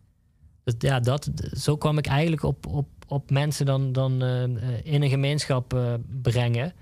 [0.64, 4.42] Dus ja, dat, zo kwam ik eigenlijk op, op, op mensen dan, dan eh,
[4.82, 6.72] in een gemeenschap eh, brengen.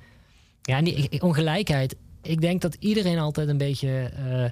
[0.63, 1.97] Ja, en die ongelijkheid.
[2.23, 4.51] Ik denk dat iedereen altijd een beetje eh,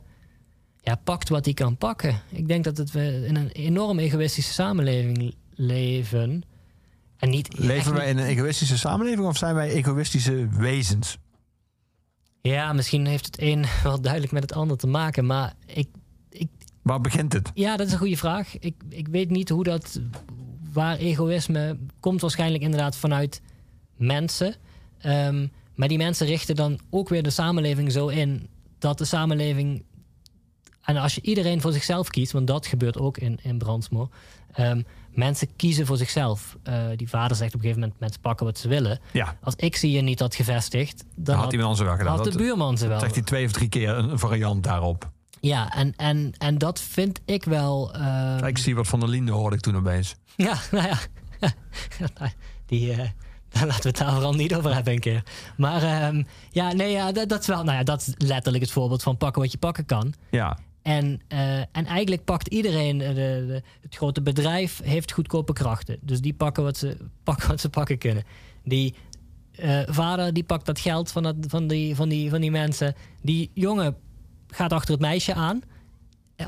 [0.81, 2.21] ja, pakt wat hij kan pakken.
[2.31, 6.43] Ik denk dat het we in een enorm egoïstische samenleving leven.
[7.17, 11.19] En niet Leven wij in een egoïstische samenleving of zijn wij egoïstische wezens?
[12.43, 15.27] Ja, misschien heeft het een wel duidelijk met het ander te maken.
[15.27, 15.89] Maar ik,
[16.83, 17.51] Waar begint het?
[17.55, 18.59] Ja, dat is een goede vraag.
[18.59, 20.01] Ik, ik weet niet hoe dat.
[20.73, 23.41] Waar egoïsme komt waarschijnlijk inderdaad vanuit
[23.97, 24.55] mensen.
[24.99, 29.83] Ehm, maar die mensen richten dan ook weer de samenleving zo in dat de samenleving.
[30.83, 34.09] En als je iedereen voor zichzelf kiest, want dat gebeurt ook in, in Brandsmoor.
[34.53, 34.83] ehm,
[35.15, 36.57] mensen kiezen voor zichzelf.
[36.63, 39.01] Eh, die vader zegt op een gegeven moment: mensen pakken wat ze willen.
[39.13, 39.37] Ja.
[39.43, 42.17] Als ik ze hier niet had gevestigd, dan Dan had iemand ze wel gedaan.
[42.17, 43.01] had de buurman ze wel.
[43.01, 45.11] Zegt hij twee of drie keer een variant daarop.
[45.41, 47.95] Ja, en, en, en dat vind ik wel.
[47.95, 50.15] ehm, Ik zie wat van der Linde hoorde ik toen opeens.
[50.37, 50.99] Ja, nou ja.
[52.67, 53.09] Die, eh,
[53.49, 55.23] daar laten we het daar vooral niet over hebben een keer.
[55.57, 58.73] Maar ehm, ja, nee, ja, dat, dat is wel, nou ja, dat is letterlijk het
[58.73, 60.15] voorbeeld van pakken wat je pakken kan.
[60.31, 60.59] Ja.
[60.83, 65.99] En, eh, en eigenlijk pakt iedereen, eh, de, de, het grote bedrijf heeft goedkope krachten.
[66.01, 68.25] Dus die pakken wat ze pakken, wat ze pakken kunnen.
[68.65, 68.95] Die
[69.51, 72.95] eh, vader die pakt dat geld van, dat, van, die, van, die, van die mensen.
[73.23, 73.97] Die jongen
[74.47, 75.61] gaat achter het meisje aan.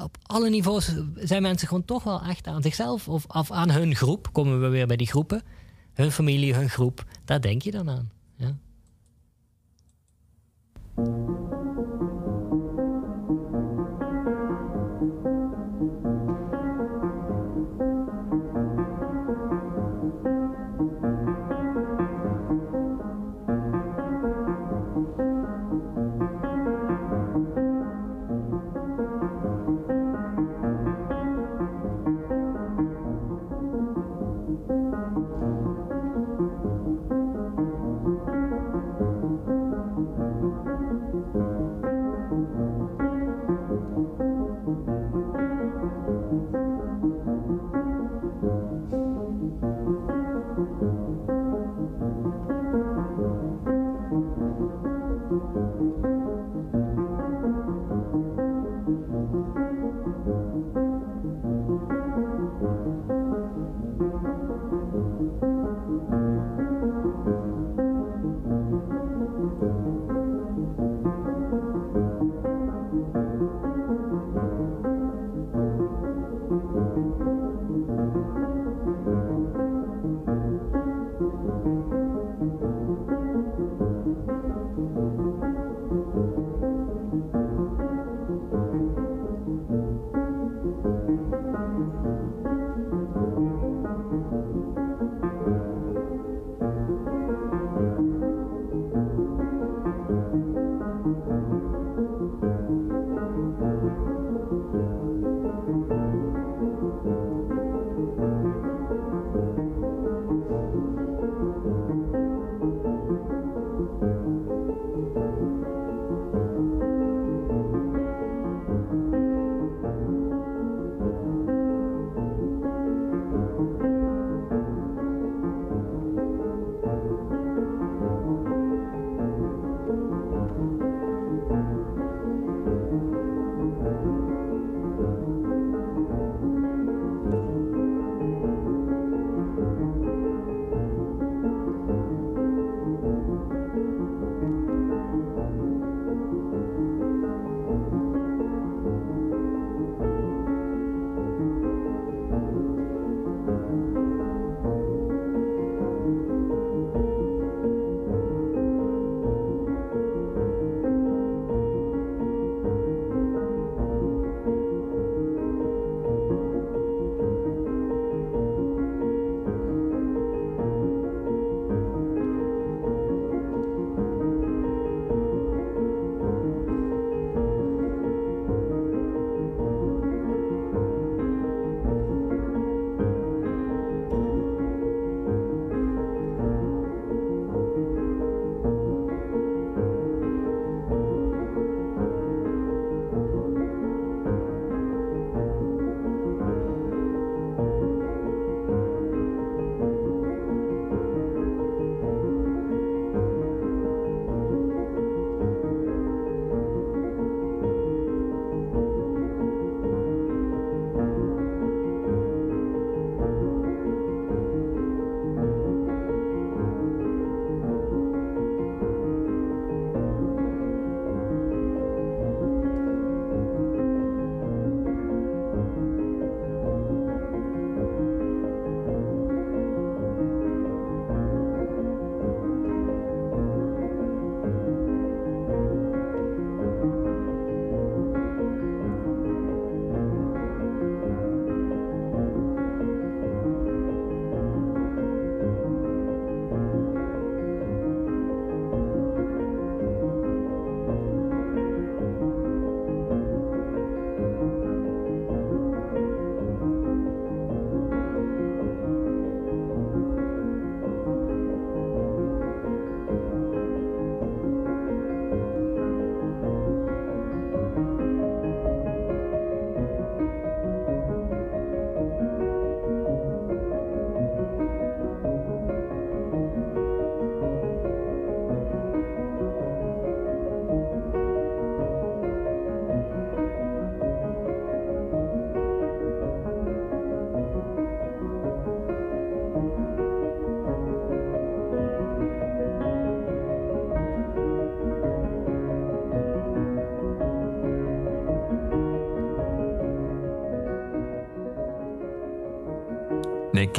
[0.02, 3.94] Op alle niveaus zijn mensen gewoon toch wel echt aan zichzelf of af aan hun
[3.94, 4.28] groep.
[4.32, 5.42] Komen we weer bij die groepen.
[5.92, 7.04] Hun familie, hun groep.
[7.24, 8.10] Daar denk je dan aan.
[8.36, 8.56] Ja.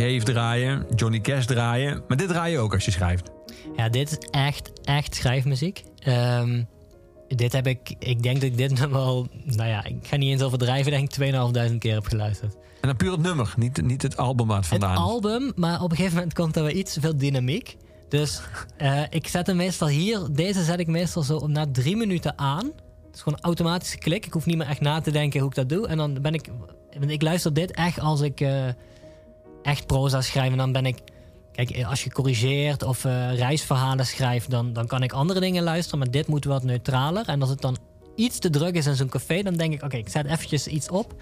[0.04, 2.04] Cave draaien, Johnny Cash draaien.
[2.08, 3.30] Maar dit draai je ook als je schrijft.
[3.76, 5.84] Ja, dit is echt, echt schrijfmuziek.
[6.00, 6.64] Ehm,
[7.28, 10.30] dit heb ik, ik denk dat ik dit nummer al, nou ja, ik ga niet
[10.30, 12.54] eens overdrijven, denk ik 2500 keer heb geluisterd.
[12.54, 15.82] En dan puur het nummer, niet, niet het album waar het vandaan Het album, maar
[15.82, 17.78] op een gegeven moment komt er weer iets veel dynamiek.
[18.10, 18.42] Dus
[18.78, 22.66] eh, ik zet hem meestal hier, deze zet ik meestal zo na drie minuten aan.
[22.66, 24.26] Het is gewoon een automatische klik.
[24.26, 25.88] Ik hoef niet meer echt na te denken hoe ik dat doe.
[25.88, 26.48] En dan ben ik,
[27.08, 28.68] ik luister dit echt als ik eh,
[29.64, 30.52] echt proza schrijf.
[30.52, 30.98] En dan ben ik,
[31.52, 36.00] kijk, als je corrigeert of eh, reisverhalen schrijft, dan, dan kan ik andere dingen luisteren.
[36.00, 37.28] Maar dit moet wat neutraler.
[37.28, 37.78] En als het dan
[38.16, 40.90] iets te druk is in zo'n café, dan denk ik, oké, ik zet eventjes iets
[40.90, 41.14] op.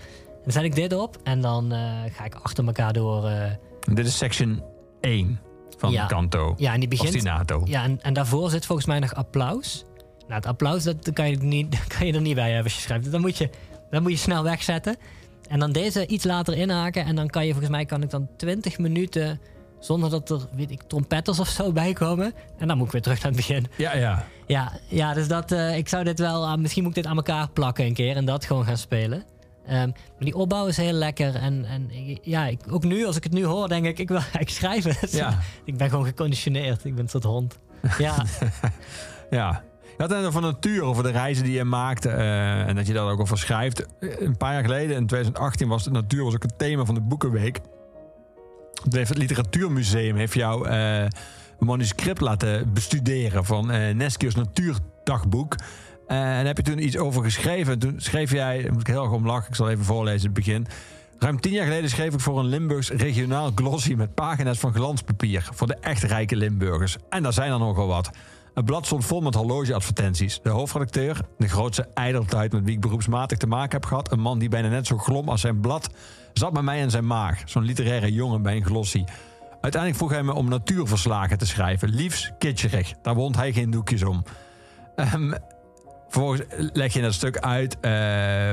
[0.43, 1.79] Dan zet ik dit op en dan eh,
[2.11, 3.27] ga ik achter elkaar door.
[3.27, 3.51] eh,
[3.93, 4.63] Dit is section
[5.01, 5.39] 1
[5.77, 6.05] van Ja.
[6.05, 6.53] Canto.
[6.57, 7.09] ja, en die begint.
[7.15, 7.61] Ostinato.
[7.65, 9.83] Ja, en, en daarvoor zit volgens mij nog applaus.
[10.19, 12.81] Nou, het applaus dat kan je, niet, kan je er niet bij hebben als je
[12.81, 13.11] schrijft.
[13.11, 13.49] Dan moet je,
[13.89, 14.95] dan moet je snel wegzetten.
[15.51, 17.05] En dan deze iets later inhaken.
[17.05, 19.39] En dan kan je volgens mij kan ik dan 20 minuten
[19.79, 22.33] zonder dat er weet ik, trompetters of zo bij komen.
[22.57, 23.67] En dan moet ik weer terug naar het begin.
[23.77, 24.25] Ja, ja.
[24.47, 27.17] Ja, ja dus dat, eh, ik zou dit wel aan, misschien moet ik dit aan
[27.17, 29.23] elkaar plakken een keer en dat gewoon gaan spelen.
[29.65, 31.35] Ehm, maar die opbouw is heel lekker.
[31.35, 31.89] En, en
[32.21, 34.83] ja, ik, ook nu, als ik het nu hoor, denk ik, ik wil ik schrijf
[34.83, 35.11] het.
[35.11, 35.39] Ja.
[35.65, 36.85] ik ben gewoon geconditioneerd.
[36.85, 37.59] Ik ben een soort hond.
[37.97, 38.25] Ja,
[39.29, 39.63] Ja.
[39.97, 42.93] Je had het over natuur, over de reizen die je maakte eh, en dat je
[42.93, 43.85] daar ook over schrijft.
[43.99, 46.95] Eh, Een paar jaar geleden, in 2018, was de natuur was ook het thema van
[46.95, 47.59] de Boekenweek.
[48.89, 51.09] Het Literatuurmuseum heeft jou eh, een
[51.59, 53.65] manuscript laten bestuderen van
[53.97, 55.55] Neskio's Natuurdagboek.
[56.07, 57.79] En daar heb je toen iets over geschreven.
[57.79, 60.67] Toen schreef jij, moet ik heel erg om ik zal even voorlezen het begin.
[61.19, 65.49] Ruim tien jaar geleden schreef ik voor een Limburgs regionaal glossy met pagina's van glanspapier
[65.53, 66.97] voor de echt rijke Limburgers.
[67.09, 68.11] En daar zijn er nogal wat.
[68.53, 70.39] Het blad stond vol met horlogeadvertenties.
[70.43, 74.39] De hoofdredacteur, de grootste ijdeltuit met wie ik beroepsmatig te maken heb gehad, een man
[74.39, 75.89] die bijna net zo glom als zijn blad,
[76.33, 77.41] zat bij mij in zijn maag.
[77.45, 79.03] Zo'n literaire jongen bij een glossy.
[79.61, 81.89] Uiteindelijk vroeg hij me om natuurverslagen te schrijven.
[81.89, 82.93] Liefst kitscherig.
[83.01, 84.23] Daar wond hij geen doekjes om.
[84.95, 85.33] Ehm,
[86.11, 86.41] Vervolgens
[86.73, 87.91] leg je het stuk uit eh,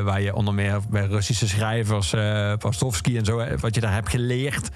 [0.02, 4.08] waar je onder meer bij Russische schrijvers, eh Pastovsky en zo, wat je daar hebt
[4.08, 4.68] geleerd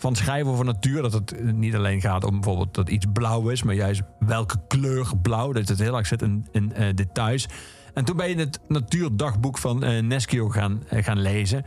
[0.00, 1.02] van schrijven over natuur.
[1.02, 5.12] Dat het niet alleen gaat om bijvoorbeeld dat iets blauw is, maar juist welke kleur
[5.22, 5.52] blauw.
[5.52, 7.48] Dat het heel erg zit in, in eh, details.
[7.94, 11.64] En toen ben je het natuurdagboek van Neskio gaan, eh, gaan lezen.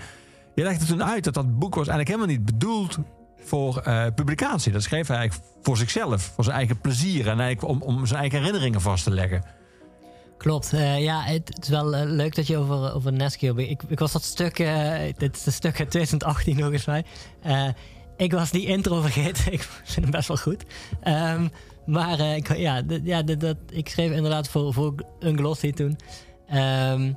[0.55, 2.97] Je legde toen uit dat dat boek was eigenlijk helemaal niet bedoeld
[3.38, 3.84] voor
[4.15, 4.72] publicatie.
[4.72, 8.19] Dat schreef hij eigenlijk voor zichzelf, voor zijn eigen plezier en eigenlijk om, om zijn
[8.19, 9.43] eigen herinneringen vast te leggen.
[10.38, 10.69] klopt.
[10.97, 13.69] Ja, het, is wel leuk dat je over, over.
[13.69, 14.57] Ik, ik was dat stuk...
[15.18, 17.05] dit is een stuk uit 2018 nog eens mij.
[18.18, 19.53] Ik was die intro vergeten.
[19.53, 20.64] ik vind hem best wel goed.
[21.02, 21.48] Ehm,
[21.85, 25.98] maar eh, ik, ja, ja dat, ik schreef inderdaad voor, voor een glossy toen.
[26.48, 27.14] Ehm,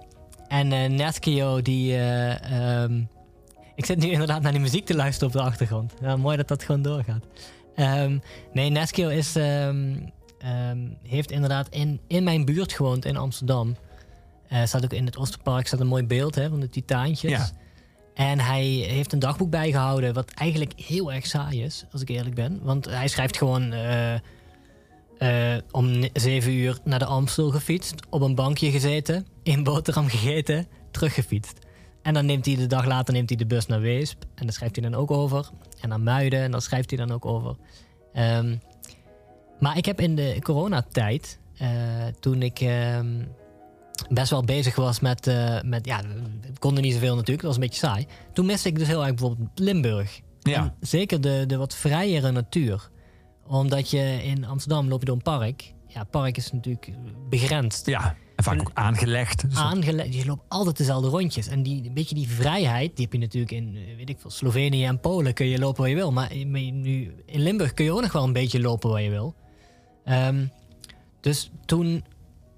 [0.48, 1.92] en eh Neskio, die...
[1.92, 3.02] eh, ehm,
[3.74, 5.94] ik zit nu inderdaad naar die muziek te luisteren op de achtergrond.
[6.00, 7.26] Ja, mooi dat dat gewoon doorgaat.
[8.52, 9.34] Nee, Neskio is,
[11.02, 13.76] heeft inderdaad in, in mijn buurt gewoond in Amsterdam.
[14.48, 17.52] Eh staat ook in het Oosterpark staat een mooi beeld hè, van de titaantjes.
[18.16, 22.34] En hij heeft een dagboek bijgehouden wat eigenlijk heel erg saai is, als ik eerlijk
[22.34, 22.60] ben.
[22.62, 24.14] Want hij schrijft gewoon eh,
[25.18, 30.66] eh, om zeven uur naar de Amstel gefietst, op een bankje gezeten, een boterham gegeten,
[30.90, 31.58] teruggefietst.
[32.02, 34.24] En dan neemt hij de dag later neemt hij de bus naar Weesp.
[34.34, 35.50] En daar schrijft hij dan ook over.
[35.80, 36.40] En naar Muiden.
[36.40, 37.56] En daar schrijft hij dan ook over.
[38.12, 38.56] Ehm,
[39.60, 41.68] maar ik heb in de coronatijd, eh,
[42.20, 43.22] toen ik ehm,
[44.08, 45.86] best wel bezig was met, eh, met...
[45.86, 46.02] Ja,
[46.40, 47.42] we konden niet zoveel natuurlijk.
[47.42, 48.06] Dat was een beetje saai.
[48.32, 50.20] Toen miste ik dus heel erg bijvoorbeeld Limburg.
[50.40, 50.56] Ja.
[50.56, 52.90] En zeker de, de wat vrijere natuur.
[53.46, 55.74] Omdat je in Amsterdam loop je door een park.
[55.86, 56.90] Ja, park is natuurlijk
[57.28, 59.50] begrensd Ja, en vaak ook aangelegd.
[59.50, 60.14] Dus aangelegd.
[60.14, 61.46] Je loopt altijd dezelfde rondjes.
[61.46, 64.30] En die, een beetje die vrijheid, die heb je natuurlijk in eh, weet ik veel,
[64.30, 66.12] Slovenië en Polen kun je lopen waar je wil.
[66.12, 69.34] Maar nu, in Limburg kun je ook nog wel een beetje lopen waar je wil.
[70.04, 70.46] Ehm,
[71.20, 72.04] dus toen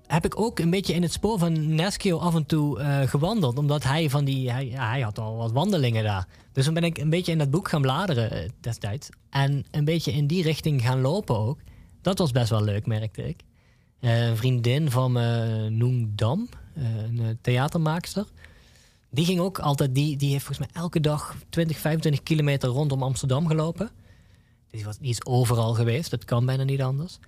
[0.09, 3.59] heb ik ook een beetje in het spoor van Neskio af en toe eh, gewandeld.
[3.59, 4.51] Omdat hij van die.
[4.51, 6.27] Hij, hij had al wat wandelingen daar.
[6.53, 9.09] Dus toen ben ik een beetje in dat boek gaan bladeren eh, destijds.
[9.31, 11.59] En een beetje in die richting gaan lopen ook.
[12.03, 13.41] Dat was best wel leuk, merkte ik.
[14.01, 18.27] Eh, een vriendin van me, Noem Dam, een theatermaakster.
[19.11, 23.03] Die ging ook altijd, die, die heeft volgens mij elke dag 20, 25 kilometer rondom
[23.03, 23.91] Amsterdam gelopen.
[24.71, 27.19] Die, was, die overal geweest, dat kan bijna niet anders.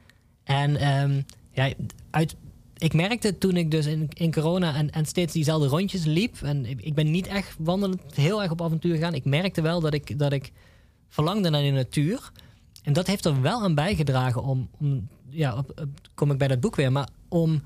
[0.45, 1.73] En ehm, ja,
[2.11, 2.37] uit,
[2.81, 6.37] ik merkte toen ik dus in, in corona en, en steeds diezelfde rondjes liep.
[6.43, 9.15] En ik, ik ben niet echt wandelend heel erg op avontuur gegaan.
[9.15, 10.53] Ik merkte wel dat ik, dat ik
[11.09, 12.31] verlangde naar de natuur.
[12.83, 16.49] En dat heeft er wel aan bijgedragen om, om ja, op, op- kom ik bij
[16.49, 17.63] dat boek weer, maar om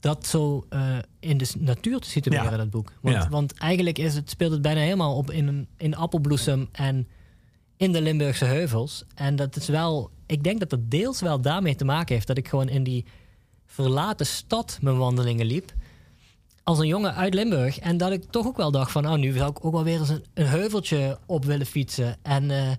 [0.00, 2.56] dat zo eh, in de natuur te situeren, Ja.
[2.56, 2.92] dat boek.
[3.00, 3.28] Want, Ja.
[3.28, 7.08] want eigenlijk is het, speelt het bijna helemaal op in, een- in appelbloesem en
[7.76, 9.04] in de Limburgse heuvels.
[9.14, 12.38] En dat is wel, ik denk dat dat deels wel daarmee te maken heeft dat
[12.38, 13.04] ik gewoon in die
[13.68, 15.72] verlaten stad mijn wandelingen liep.
[16.62, 17.78] Als een jongen uit Limburg.
[17.78, 19.98] En dat ik toch ook wel dacht van, nou, nu zou ik ook wel weer
[19.98, 22.16] eens een, een heuveltje op willen fietsen.
[22.22, 22.70] En, eh,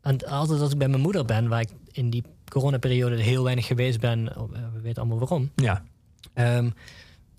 [0.00, 3.66] en altijd als ik bij mijn moeder ben, waar ik in die coronaperiode heel weinig
[3.66, 5.50] geweest ben, oh, we weten allemaal waarom.
[5.54, 5.82] Ja.
[6.32, 6.70] Ehm,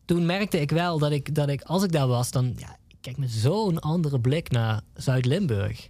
[0.05, 2.97] toen merkte ik wel dat ik, dat ik, als ik daar was, dan ja, ik
[3.01, 5.89] kijk met zo'n andere blik naar Zuid-Limburg.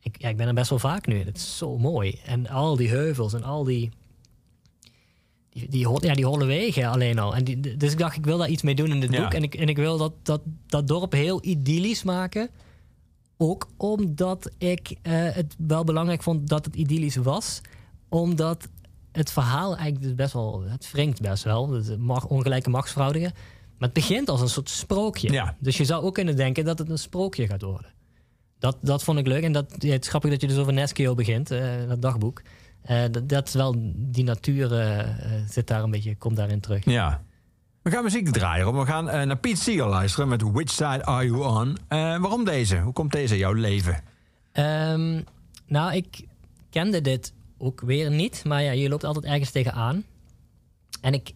[0.00, 1.24] Ik, ja, ik ben er best wel vaak nu.
[1.24, 2.20] Het is zo mooi.
[2.24, 3.90] En al die heuvels en al die,
[5.50, 7.34] die, die, ja, die holle wegen alleen al.
[7.34, 9.22] En die, dus ik dacht, ik wil daar iets mee doen in dit Ja.
[9.22, 9.34] boek.
[9.34, 12.50] En ik, en ik wil dat, dat, dat dorp heel idyllisch maken.
[13.36, 17.60] Ook omdat ik eh, het wel belangrijk vond dat het idyllisch was.
[18.08, 18.68] Omdat
[19.12, 20.62] het verhaal eigenlijk dus best wel...
[20.66, 21.82] Het wringt best wel.
[21.98, 23.32] Mag, ongelijke machtsverhoudingen.
[23.78, 25.32] Maar het begint als een soort sprookje.
[25.32, 25.56] Ja.
[25.58, 27.92] Dus je zou ook kunnen denken dat het een sprookje gaat worden.
[28.58, 29.42] Dat, dat vond ik leuk.
[29.42, 32.42] En dat, ja, het is grappig dat je dus over Neskio begint, eh, dat dagboek.
[32.82, 36.60] Eh, dat, dat is wel, die natuur eh, eh, zit daar een beetje, komt daarin
[36.60, 36.84] terug.
[36.84, 37.22] Ja.
[37.82, 38.64] We gaan muziek draaien.
[38.64, 38.78] Rob.
[38.78, 41.76] We gaan naar Pete Seeger luisteren met Which Side Are You On?
[41.88, 42.78] Waarom deze?
[42.78, 44.02] Hoe komt deze in jouw leven?
[44.52, 45.22] Ehm,
[45.66, 46.24] nou, ik
[46.70, 48.44] kende dit ook weer niet.
[48.44, 50.04] Maar ja, je loopt altijd ergens tegenaan.
[51.00, 51.32] En ik,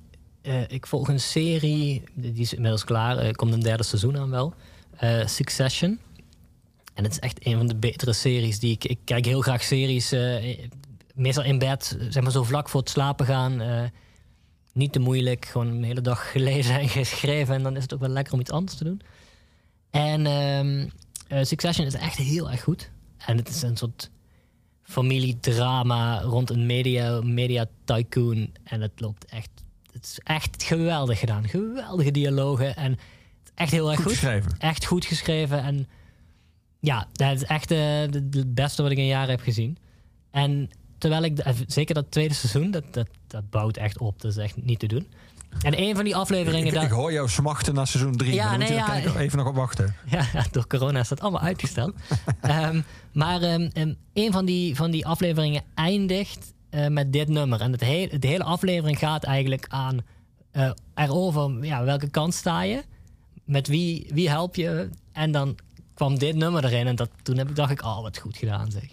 [0.67, 3.19] ik volg een serie, die is inmiddels klaar.
[3.19, 4.55] Er komt een derde seizoen aan wel.
[5.25, 5.99] Succession.
[6.95, 8.85] En het is echt een van de betere series die ik...
[8.85, 10.13] Ik kijk heel graag series,
[11.15, 13.61] meestal in bed, zeg maar zo vlak voor het slapen gaan.
[13.61, 13.83] eh,
[14.73, 17.55] niet te moeilijk, gewoon een hele dag gelezen en geschreven.
[17.55, 19.01] En dan is het ook wel lekker om iets anders te doen.
[19.91, 20.89] En ehm,
[21.29, 22.91] eh, Succession is echt heel erg goed.
[23.27, 24.11] En het is een soort
[24.83, 28.51] familiedrama rond een media, media tycoon.
[28.65, 29.51] En het loopt echt...
[29.93, 31.49] Het is echt geweldig gedaan.
[31.49, 32.77] Geweldige dialogen.
[32.77, 33.01] En het
[33.45, 34.13] is echt heel erg Goed goed.
[34.15, 34.57] geschreven.
[34.59, 35.63] Echt goed geschreven.
[35.63, 35.89] En
[36.81, 39.77] ja, dat is echt eh, het het beste wat ik in jaren heb gezien.
[40.31, 40.71] En
[41.05, 41.39] terwijl ik...
[41.39, 44.21] eh, Zeker dat tweede seizoen, dat, dat, dat bouwt echt op.
[44.21, 45.07] Dat is echt niet te doen.
[45.63, 46.67] En een van die afleveringen...
[46.67, 48.35] Ik, daar- ik hoor jou smachten naar seizoen 3.
[48.35, 48.85] Ja, Ja, moet nee, je ja.
[48.87, 49.95] kijken, even nog op wachten.
[50.11, 51.95] Ja, ja, door corona is dat allemaal uitgesteld.
[52.41, 52.81] Ehm,
[53.13, 57.61] maar ehm, ehm, een van die, van die afleveringen eindigt eh, met dit nummer.
[57.61, 59.99] En het hele, de hele aflevering gaat eigenlijk aan
[60.51, 62.83] eh, erover ja, welke kant sta je,
[63.45, 64.89] met wie, wie help je.
[65.13, 65.57] En dan
[65.95, 68.71] kwam dit nummer erin en dat, toen heb ik, dacht ik, oh wat goed gedaan
[68.71, 68.89] zeg.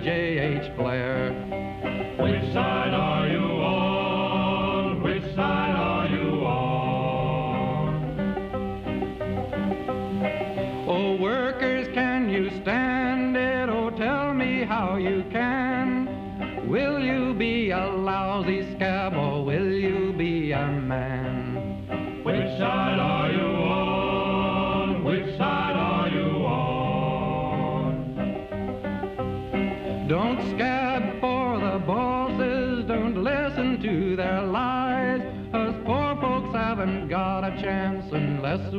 [0.00, 0.76] J.H.
[0.76, 1.32] Blair.
[2.18, 3.21] Which side are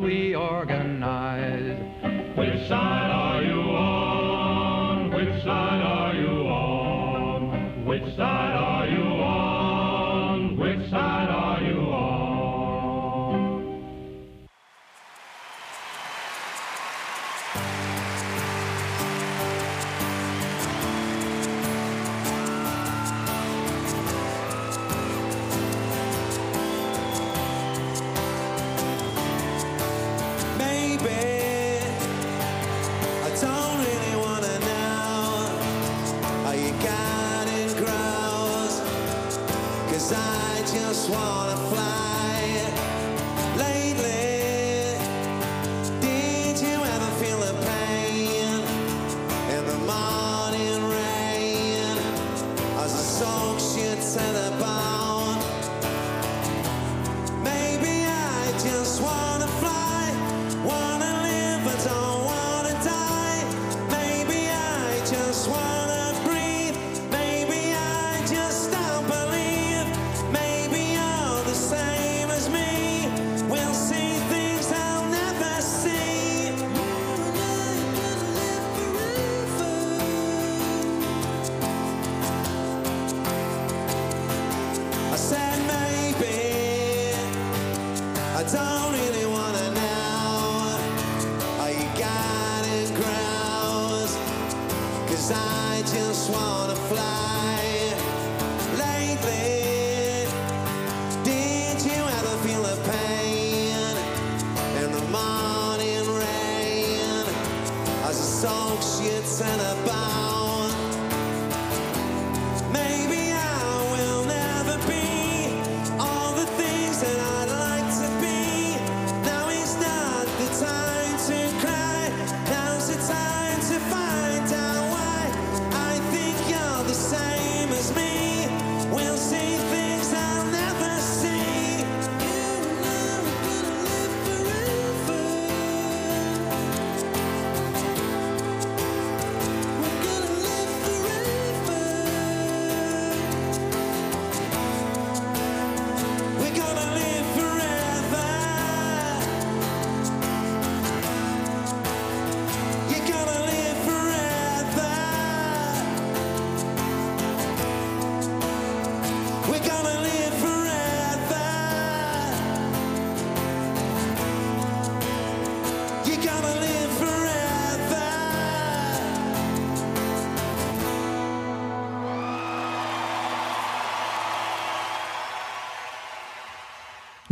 [0.03, 1.79] we organize.
[2.35, 5.11] Which side are you on?
[5.11, 6.12] Which side are
[54.17, 55.02] at the bar.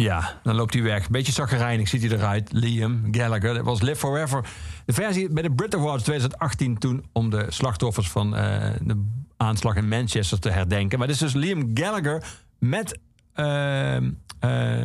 [0.01, 1.09] Ja, dan loopt hij weg.
[1.09, 2.51] Beetje zaggerijnig ziet hij eruit.
[2.51, 3.53] Liam Gallagher.
[3.53, 4.45] Dat was Live Forever.
[4.85, 7.05] De versie bij de Brit Awards 2018 toen...
[7.11, 9.03] om de slachtoffers van eh, de
[9.37, 10.97] aanslag in Manchester te herdenken.
[10.97, 12.23] Maar dit is dus Liam Gallagher
[12.59, 12.99] met
[13.33, 14.03] eh, eh,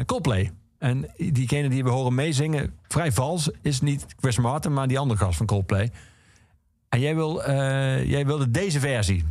[0.06, 0.52] Coldplay.
[0.78, 3.50] En diegene die we horen meezingen, vrij vals...
[3.62, 5.90] is niet Chris Martin, maar die andere gast van Coldplay.
[6.88, 9.24] En jij, wil, eh, jij wilde deze versie.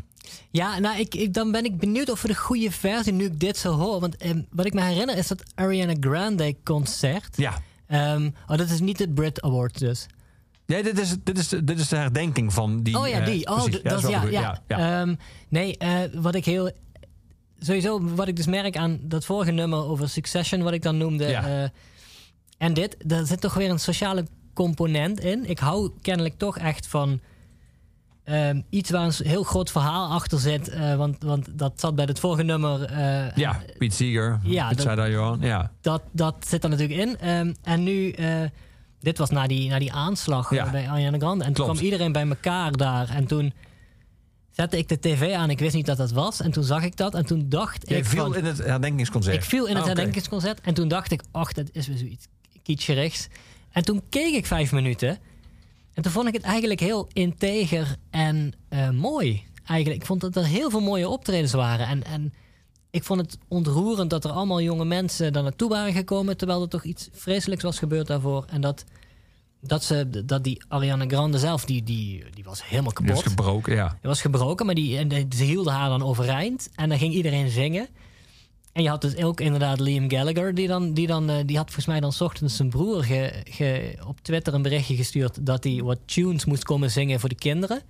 [0.56, 3.40] Ja, nou, ik, ik, dan ben ik benieuwd of we de goede versie nu ik
[3.40, 4.00] dit zo hoor.
[4.00, 7.38] Want ehm, wat ik me herinner is dat Ariana Grande concert.
[7.38, 7.62] Ja.
[7.88, 10.08] Ehm, oh, dat is niet het Brit Award dus.
[10.66, 13.00] Nee, dit is, dit is, dit is de herdenking van die...
[13.00, 13.48] oh ja, eh, die.
[13.48, 14.62] Oh, dat is ja, ja.
[14.68, 15.02] ja.
[15.02, 15.16] Ehm,
[15.50, 16.72] nee, eh, wat ik heel...
[17.60, 21.26] Sowieso, wat ik dus merk aan dat vorige nummer over Succession, wat ik dan noemde.
[21.26, 21.64] Eh,
[22.58, 25.50] en dit, daar zit toch weer een sociale component in.
[25.50, 27.20] Ik hou kennelijk toch echt van
[28.26, 30.68] ehm, iets waar een heel groot verhaal achter zit.
[30.70, 32.84] eh, want, want dat zat bij het vorige nummer.
[32.84, 34.40] eh, Ja, Piet Seeger.
[34.44, 35.40] Ja, Piet dat- Johan.
[35.42, 35.72] Ja.
[35.82, 37.18] dat, dat zit er natuurlijk in.
[37.20, 38.42] Ehm, en nu, eh,
[39.00, 40.70] dit was na die, na die aanslag Ja.
[40.72, 41.44] bij Ariana Grande.
[41.44, 43.10] En toen kwam iedereen bij elkaar daar.
[43.10, 43.54] En toen
[44.52, 45.50] zette ik de tv aan.
[45.50, 46.42] Ik wist niet dat dat was.
[46.42, 47.14] En toen zag ik dat.
[47.16, 49.36] En toen dacht Jij ik viel van- in het herdenkingsconcert.
[49.36, 50.62] ik viel in het Ah, herdenkingsconcert.
[50.62, 52.28] En toen dacht ik, ach, dat is weer zoiets
[52.64, 53.28] kitscherigs.
[53.72, 55.18] En toen keek ik vijf minuten.
[55.96, 59.44] En toen vond ik het eigenlijk heel integer en eh, mooi.
[59.66, 61.88] Eigenlijk, ik vond dat er heel veel mooie optredens waren.
[61.88, 62.34] En, en
[62.90, 66.38] ik vond het ontroerend dat er allemaal jonge mensen daar naartoe waren gekomen.
[66.38, 68.46] Terwijl er toch iets vreselijks was gebeurd daarvoor.
[68.50, 68.84] En dat,
[69.62, 73.26] dat, ze, dat die Ariana Grande zelf, die, die, die was helemaal Die kapot.
[73.26, 73.88] is gebroken, ja.
[73.88, 76.70] Die was gebroken, maar die, en ze hielden haar dan overeind.
[76.76, 77.88] En dan ging iedereen zingen.
[78.76, 81.66] En je had dus ook inderdaad Liam Gallagher, die, dan, die, dan, eh, die had
[81.66, 85.82] volgens mij dan ochtends zijn broer ge, ge- op Twitter een berichtje gestuurd dat hij
[85.84, 87.82] wat tunes moest komen zingen voor de kinderen.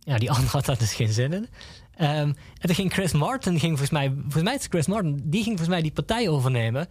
[0.00, 1.48] Ja, die andere had daar dus geen zin in.
[1.94, 5.42] Ehm, en toen ging Chris Martin, ging volgens mij, volgens mij is Chris Martin, die
[5.42, 6.86] ging volgens mij die partij overnemen.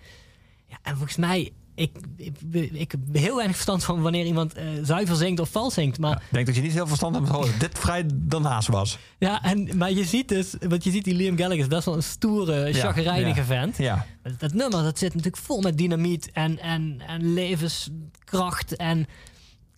[0.65, 2.35] Ja, en volgens mij, ik, ik,
[2.71, 5.99] ik heb heel weinig verstand van wanneer iemand eh, zuiver zingt of vals zingt.
[5.99, 8.97] Maar Ik denk dat je niet heel verstand hebt dat dit vrij daarnaast was.
[9.17, 11.95] ja, en, maar je ziet dus, want je ziet die Liam Gallagher is best wel
[11.95, 13.45] een stoere, chagrijnige ja.
[13.45, 13.77] vent.
[13.77, 14.05] Ja.
[14.23, 18.75] Dat, dat nummer dat zit natuurlijk vol met dynamiet en, en, en levenskracht.
[18.75, 19.05] En,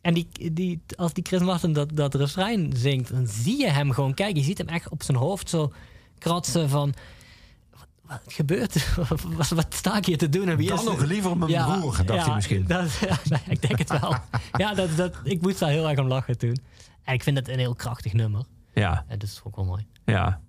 [0.02, 3.92] en die, die, als die Chris Martin dat, dat refrein zingt, dan zie je hem
[3.92, 4.40] gewoon kijken.
[4.40, 5.74] Je ziet hem echt op zijn hoofd zo
[6.18, 6.94] kratsen van...
[8.10, 8.94] Wat, gebeurt er?
[9.38, 10.50] Wat, wat sta ik hier te doen?
[10.50, 12.66] En wie Dan is nog liever mijn broer, dacht hij misschien.
[12.68, 13.18] Dat, ja,
[13.48, 14.16] ik denk het wel.
[14.58, 16.58] ja, dat, dat, ik moest daar heel erg om lachen toen.
[17.04, 18.44] En ik vind het een heel krachtig nummer.
[18.74, 19.04] Ja.
[19.08, 19.86] En dat is ook wel mooi.
[20.06, 20.40] Ja.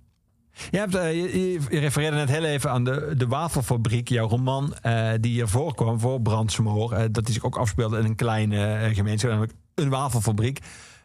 [0.70, 4.28] Je, hebt, eh, je, je- je refereerde net heel even aan de, de Wafelfabriek, jouw
[4.28, 6.92] roman eh, die hier voorkwam voor Brandsmoor.
[6.92, 10.58] eh, dat die zich ook afspeelde in een kleine gemeenschap, namelijk een wafelfabriek.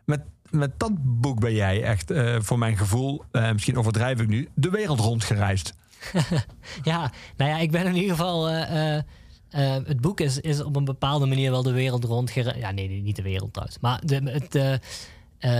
[0.06, 3.24] Met, met dat boek ben jij echt, voor mijn gevoel,
[3.54, 5.74] misschien overdrijf ik nu, de wereld rondgereisd.
[6.84, 8.50] Ja, nou ja, ik ben in ieder geval.
[8.50, 9.04] eh, eh,
[9.50, 12.60] eh, het boek is, is op een bepaalde manier wel de wereld rondgereisd.
[12.60, 13.80] Ja, nee, niet de wereld trouwens.
[13.82, 14.74] Maar de, het, eh,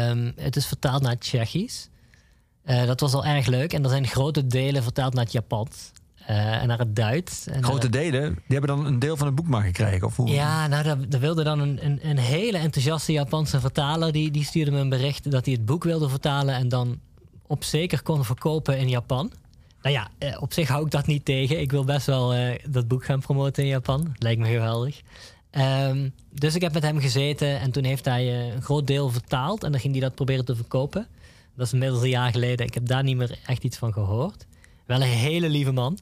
[0.10, 1.90] ehm, het is vertaald naar het Tsjechisch.
[2.64, 3.74] Dat was al erg leuk.
[3.74, 5.92] En er zijn grote delen vertaald naar het Japans.
[6.26, 7.48] eh, en naar het Duits.
[7.48, 10.08] En Grote naar- delen, die hebben dan een deel van het boek maar gekregen.
[10.08, 10.30] Of hoe?
[10.30, 14.12] Ja, nou, daar, daar wilde dan een, een, een hele enthousiaste Japanse vertaler.
[14.12, 16.56] Die, die stuurde me een bericht dat hij het boek wilde vertalen.
[16.56, 17.00] En dan
[17.48, 19.32] op zeker kon verkopen in Japan.
[19.86, 21.60] Nou ja, eh, op zich hou ik dat niet tegen.
[21.60, 24.16] Ik wil best wel eh, dat boek gaan promoten in Japan.
[24.18, 25.02] Lijkt me geweldig.
[25.50, 29.10] Ehm, dus ik heb met hem gezeten en toen heeft hij eh, een groot deel
[29.10, 29.64] vertaald.
[29.64, 31.08] En dan ging hij dat proberen te verkopen.
[31.56, 32.66] Dat is inmiddels een jaar geleden.
[32.66, 34.46] Ik heb daar niet meer echt iets van gehoord.
[34.86, 35.98] Wel een hele lieve man.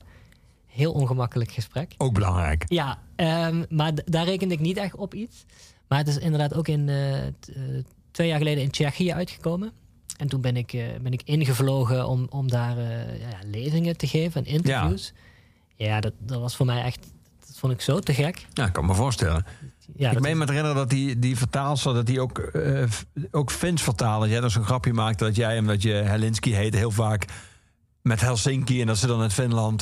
[0.68, 1.94] Heel ongemakkelijk gesprek.
[1.98, 2.66] Ook belangrijk.
[2.68, 5.46] Ja, ehm, maar daar rekende ik niet echt op iets.
[5.88, 6.90] Maar het is inderdaad ook in,
[8.12, 9.72] twee jaar geleden in Tsjechië uitgekomen.
[10.24, 14.08] En toen ben ik, eh, ben ik ingevlogen om, om daar eh, ja, lezingen te
[14.08, 15.14] geven en interviews.
[15.76, 17.00] Ja, dat, dat was voor mij echt,
[17.48, 18.46] dat vond ik zo te gek.
[18.54, 19.46] Ja, ik kan me voorstellen.
[19.96, 22.84] Ja, ik meen me te herinneren dat die, die vertaalster, dat die ook, eh,
[23.32, 24.30] ook Fins vertalen.
[24.30, 27.26] Jij dat zo'n grapje maakte dat jij, omdat je Helinski heet, heel vaak
[28.02, 29.82] met Helsinki en dat ze dan uit Finland.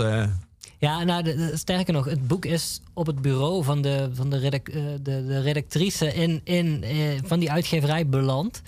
[0.79, 4.29] Ja, nou, de- de- sterker nog, het boek is op het bureau van de, van
[4.29, 6.83] de, redac- de, de redactrice in, in,
[7.25, 8.61] van die uitgeverij beland.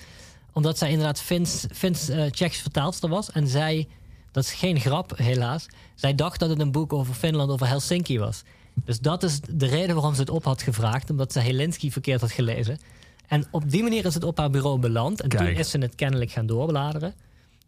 [0.53, 3.31] Omdat zij inderdaad Fins, Fins eh, Tsjechisch vertaalster was.
[3.31, 3.87] En zij,
[4.31, 5.65] dat is geen grap helaas,
[5.95, 8.43] zij dacht dat het een boek over Finland, over Helsinki was.
[8.85, 12.21] Dus dat is de reden waarom ze het op had gevraagd, omdat ze Helinski verkeerd
[12.21, 12.79] had gelezen.
[13.27, 15.21] En op die manier is het op haar bureau beland.
[15.21, 17.13] En toen is ze het kennelijk gaan doorbladeren.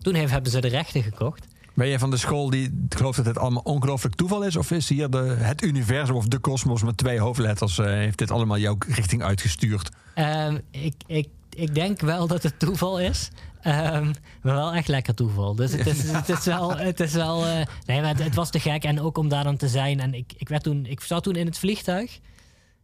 [0.02, 1.48] Toen heeft, hebben ze de rechten gekocht.
[1.74, 4.56] Ben je van de school die gelooft dat het allemaal ongelooflijk toeval is?
[4.56, 7.78] Of is hier de, het universum of de kosmos met twee hoofdletters...
[7.78, 9.90] eh, heeft dit allemaal jouw richting uitgestuurd?
[10.14, 13.30] Ehm, ik, ik, ik denk wel dat het toeval is.
[13.62, 14.06] Ehm,
[14.42, 15.56] maar wel echt lekker toeval.
[15.56, 16.78] Dus het is, het is wel.
[16.78, 18.84] Het, is wel eh, nee, maar het, het was te gek.
[18.84, 20.00] En ook om daar dan te zijn.
[20.00, 22.20] En ik, ik, werd toen, ik zat toen in het vliegtuig.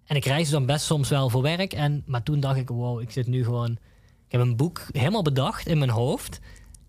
[0.06, 1.74] En ik reisde dan best soms wel voor werk.
[1.74, 3.72] En, maar toen dacht ik: wow, ik zit nu gewoon.
[4.26, 6.40] Ik heb een boek helemaal bedacht in mijn hoofd.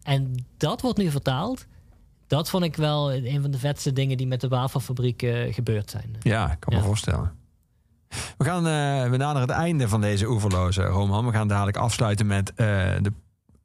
[0.03, 1.67] En dat wordt nu vertaald.
[2.27, 5.91] Dat vond ik wel een van de vetste dingen die met de wafelfabriek eh, gebeurd
[5.91, 6.17] zijn.
[6.21, 7.42] Ja, ik kan me voorstellen.
[8.39, 11.27] We gaan naderen het einde van deze oeverloze roman.
[11.27, 12.67] We gaan dadelijk afsluiten met eh,
[13.01, 13.13] de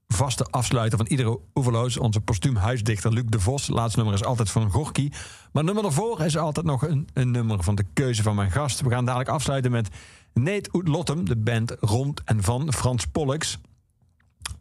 [0.08, 1.98] vaste afsluiter van iedere oeverloos.
[1.98, 3.68] Onze postuum huisdichter Luc de Vos.
[3.68, 5.10] Laatste nummer is altijd van Gorky.
[5.52, 8.82] Maar nummer daarvoor is altijd nog een, een nummer van de keuze van mijn gast.
[8.82, 9.90] We gaan dadelijk afsluiten met
[10.34, 11.26] Neet Oet Lottem.
[11.26, 13.58] De band rond en van Frans Pollux.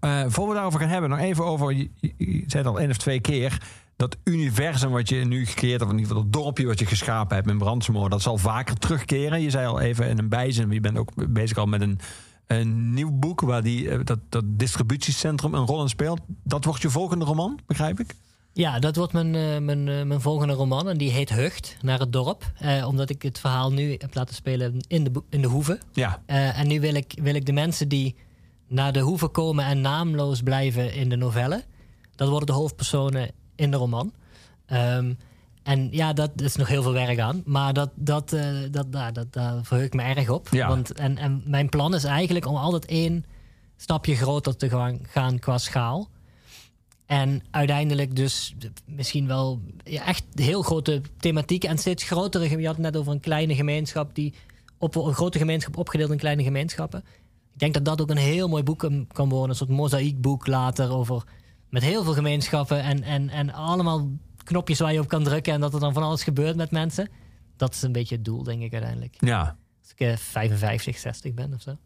[0.00, 1.72] Eh voor we daarover gaan hebben, nog even over.
[1.72, 3.62] Je- je zei het al één of twee keer.
[3.96, 6.86] Dat universum wat je nu gecreëerd hebt, of in ieder geval dat dorpje wat je
[6.86, 9.40] geschapen hebt in Brandsmoor, dat zal vaker terugkeren.
[9.40, 11.98] Je zei al even in een bijzin, je bent ook bezig al met een,
[12.46, 16.20] een nieuw boek waar die, eh, dat, dat distributiecentrum een rol in speelt.
[16.26, 18.14] Dat wordt je volgende roman, begrijp ik?
[18.56, 20.88] Ja, dat wordt mijn, eh, mijn, eh, mijn volgende roman.
[20.88, 22.52] En die heet Hucht, naar het dorp.
[22.58, 25.80] Eh, omdat ik het verhaal nu heb laten spelen in de, in de hoeve.
[25.92, 26.22] Ja.
[26.26, 28.16] Eh, en nu wil ik, wil ik de mensen die
[28.68, 31.64] naar de hoeve komen en naamloos blijven in de novelle.
[32.14, 34.12] Dat worden de hoofdpersonen in de roman.
[34.66, 35.14] Ehm,
[35.62, 37.42] en ja, dat is nog heel veel werk aan.
[37.44, 40.48] Maar dat, dat, eh, dat, daar, dat, daar verheug ik me erg op.
[40.50, 40.68] Ja.
[40.68, 43.24] Want, en, en mijn plan is eigenlijk om altijd één
[43.76, 46.08] stapje groter te gaan, gaan qua schaal.
[47.06, 48.54] En uiteindelijk dus
[48.84, 52.58] misschien wel ja, echt heel grote thematieken en steeds grotere.
[52.58, 54.34] Je had het net over een kleine gemeenschap die
[54.78, 57.04] op een grote gemeenschap opgedeeld in kleine gemeenschappen.
[57.52, 59.50] Ik denk dat dat ook een heel mooi boek kan- kan worden.
[59.50, 61.24] Een soort mozaïekboek later over
[61.68, 64.10] met heel veel gemeenschappen en, en, en allemaal
[64.44, 67.08] knopjes waar je op kan drukken en dat er dan van alles gebeurt met mensen.
[67.56, 69.14] Dat is een beetje het doel, denk ik uiteindelijk.
[69.18, 69.56] Ja.
[69.82, 71.76] Als ik eh, 55, 60 ben of zo.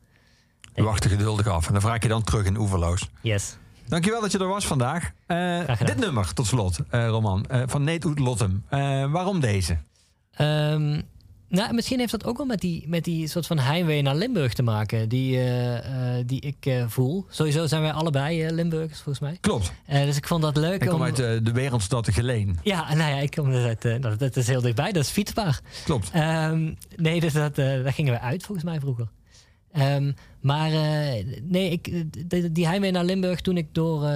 [0.75, 3.09] We wachten geduldig af en dan vraag ik je dan terug in Oeverloos.
[3.23, 3.57] Yes.
[3.87, 5.11] Dankjewel dat je er was vandaag.
[5.27, 8.65] Eh, dit nummer, tot slot, eh, Roman, eh, van Neet Oet Lottem.
[8.69, 8.79] Eh,
[9.13, 9.79] waarom deze?
[10.33, 11.01] Ehm,
[11.51, 14.53] nou, misschien heeft dat ook wel met die, met die soort van heimwee naar Limburg
[14.53, 15.09] te maken.
[15.09, 17.27] Die, eh, eh, die ik eh, voel.
[17.29, 19.39] Sowieso zijn wij allebei Limburgers, volgens mij.
[19.41, 19.73] Klopt.
[19.87, 21.03] Dus ik vond dat leuk Ik kom om...
[21.03, 22.59] uit de wereldstad Geleen.
[22.63, 24.01] Ja, nou ja, ik kom dus uit...
[24.01, 25.61] nou, dat is heel dichtbij, dat is fietsbaar.
[25.85, 26.11] Klopt.
[26.13, 29.09] Ehm, nee, dus dat, daar gingen we uit volgens mij vroeger.
[29.73, 30.71] Ehm, maar
[31.43, 34.11] nee, ik, die, die heimwee naar Limburg toen ik door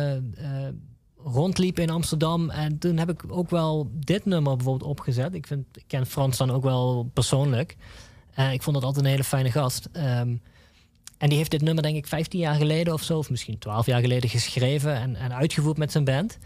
[1.25, 2.51] rondliep in Amsterdam.
[2.51, 5.35] En toen heb ik ook wel dit nummer bijvoorbeeld opgezet.
[5.35, 7.77] Ik, vind, ik ken Frans dan ook wel persoonlijk.
[8.35, 9.89] Eh, ik vond dat altijd een hele fijne gast.
[9.93, 10.37] Ehm,
[11.19, 13.87] en die heeft dit nummer denk ik 15 jaar geleden of zo, of misschien 12
[13.87, 16.39] jaar geleden geschreven en, en uitgevoerd met zijn band.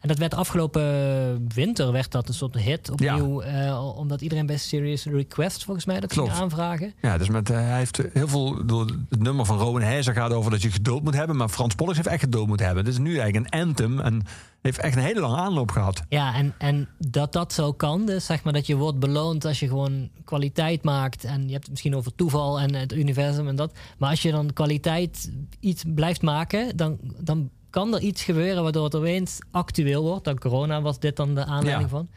[0.00, 3.40] En dat werd afgelopen winter werd dat een soort hit opnieuw.
[3.40, 6.94] eh, omdat iedereen bij Serious Request volgens mij dat ging aanvragen.
[7.02, 8.66] Ja, dus met, eh, hij heeft heel veel.
[8.66, 11.36] Door het nummer van Rowan Heizer gaat over dat je geduld moet hebben.
[11.36, 12.86] Maar Frans Pollux heeft echt geduld moeten hebben.
[12.86, 14.00] Is nu eigenlijk een anthem.
[14.00, 14.22] En
[14.62, 16.02] heeft echt een hele lange aanloop gehad.
[16.08, 19.60] Ja, en, en dat dat zo kan, dus zeg maar dat je wordt beloond als
[19.60, 21.24] je gewoon kwaliteit maakt.
[21.24, 23.78] En je hebt het misschien over toeval en het universum en dat.
[23.98, 28.84] Maar als je dan kwaliteit iets blijft maken, dan, dan kan er iets gebeuren waardoor
[28.84, 30.24] het opeens actueel wordt.
[30.24, 31.96] Dan corona was dit dan de aanleiding Ja.
[31.96, 32.08] van.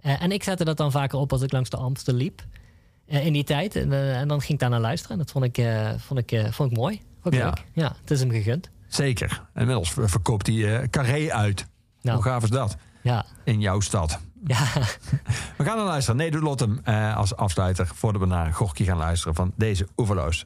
[0.00, 2.44] Eh, en ik zette dat dan vaker op als ik langs de Amstel liep.
[3.06, 3.76] eh, in die tijd.
[3.76, 5.12] En, eh, en dan ging ik daar naar luisteren.
[5.12, 5.66] En dat vond ik,
[5.98, 7.00] vond ik, vond ik mooi.
[7.22, 7.46] Vond ik Ja.
[7.46, 7.64] leuk.
[7.72, 8.70] ja, het is hem gegund.
[8.88, 9.42] Zeker.
[9.54, 11.66] Inmiddels verkoopt hij Carré uit.
[12.00, 12.16] Nou.
[12.16, 12.76] Hoe gaaf is dat?
[13.02, 13.24] Ja.
[13.44, 14.20] in jouw stad.
[14.46, 14.58] Ja.
[15.58, 16.16] We gaan dan luisteren.
[16.16, 16.80] Nee, doe Lottem
[17.14, 20.44] als afsluiter voordat we naar Gorky gaan luisteren van deze Oeverloos.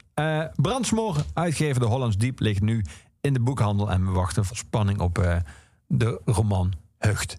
[0.55, 2.83] Brandsmoor, uitgever de Hollands Diep, ligt nu
[3.27, 5.35] in de boekhandel en we wachten vol spanning op eh,
[5.87, 7.37] de roman Hucht.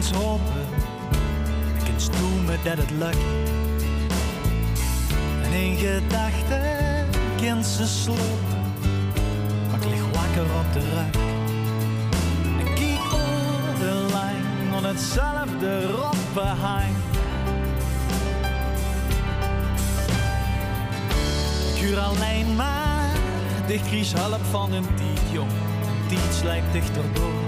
[0.00, 0.66] Kunt hopen,
[1.78, 3.16] je kunt stoemen dat het lukt.
[5.42, 7.86] En in gedachten kunt ze
[9.70, 11.22] maar ik lig wakker op de rug.
[12.58, 13.12] En kijk
[14.12, 16.94] lang aan hetzelfde roppenheim.
[21.74, 23.10] Ik huur alleen maar,
[23.66, 25.50] dicht kies hulp van een tiet, jong.
[25.50, 27.39] Een tiet slijpt dichterdoor.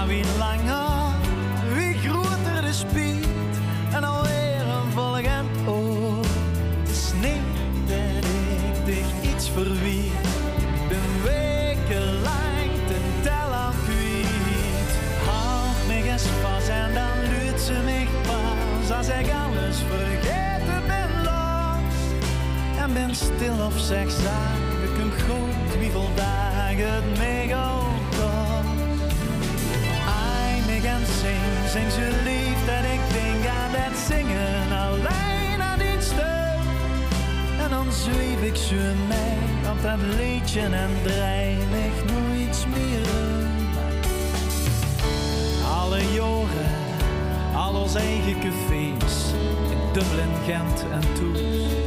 [0.00, 1.14] Maar wie langer,
[1.74, 3.26] wie groter de speed
[3.92, 6.24] en alweer een volgend oor.
[6.80, 10.12] Het is niet dat ik dich iets verwiet,
[10.88, 14.90] ben wekenlang ten tel aan kwijt.
[15.26, 22.00] Houd me eens en dan luidt ze me pas als ik alles vergeten ben los.
[22.78, 24.10] En ben stil of zeg
[24.98, 27.79] hem goed wie dagen het mega
[31.70, 36.68] zing, zo lief dat ik denk aan dat zingen alleen aan die stuk.
[37.62, 38.76] En dan zweef ik zo
[39.08, 43.06] mee op dat liedje en draai ik nooit meer.
[45.80, 49.32] Alle jaren, al onze eigen cafés
[49.70, 51.79] in Dublin, Gent en Tours.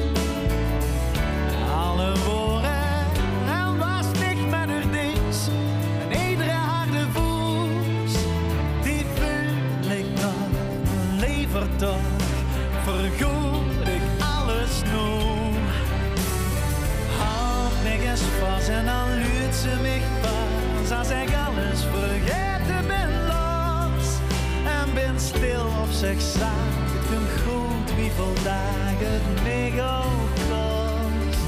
[26.04, 26.88] Zeg zaak.
[27.00, 30.02] Ik ben goed wie vandaag het mega
[30.50, 31.40] kost.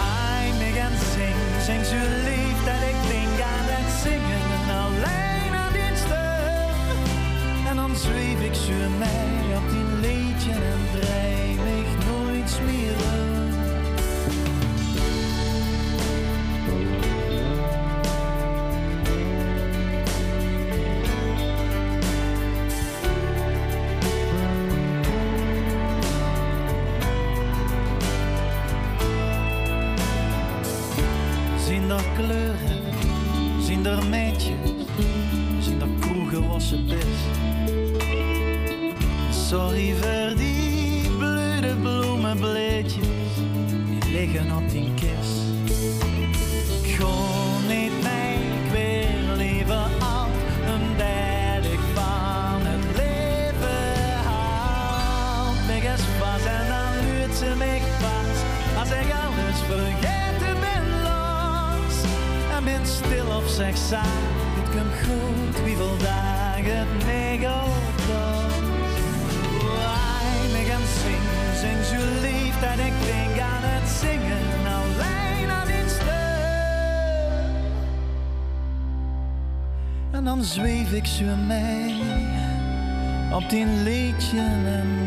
[0.00, 4.50] Ai, me gaan zing, zing zo lief dat ik denk aan het zingen.
[4.84, 7.68] Alleen aan die stem.
[7.68, 9.31] En dan zweef ik zo mee
[80.92, 81.94] ik zo mee
[83.30, 85.06] op die liedje en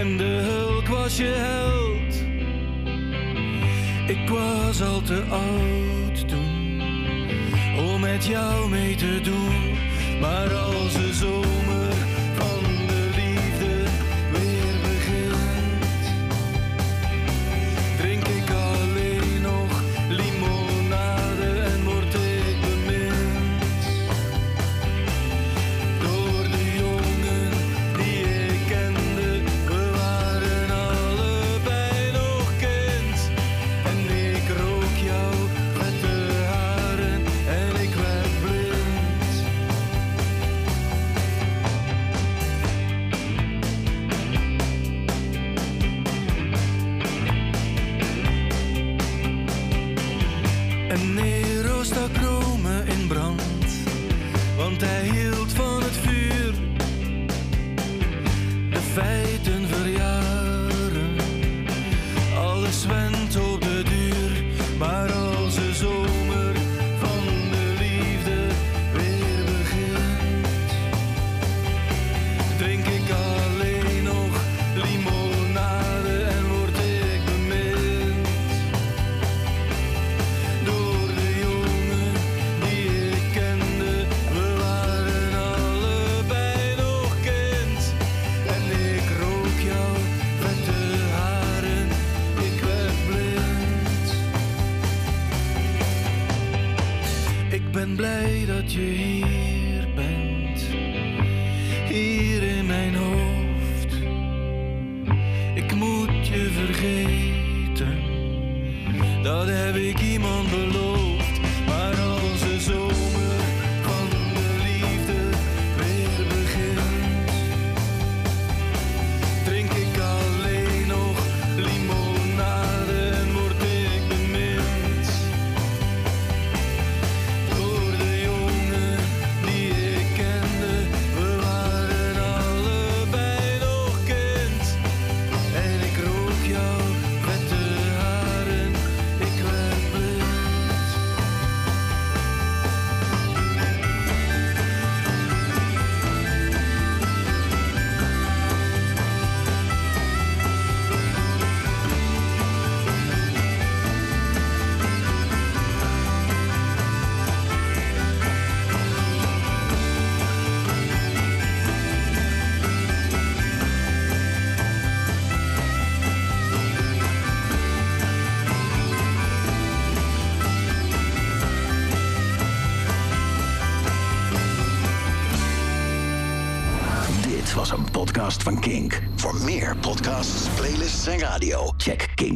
[0.00, 2.14] en de hulk was je held.
[4.06, 6.80] Ik was al te oud toen
[7.78, 9.78] om met jou mee te doen,
[10.20, 11.89] maar als de zomer.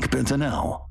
[0.01, 0.84] Pentanal.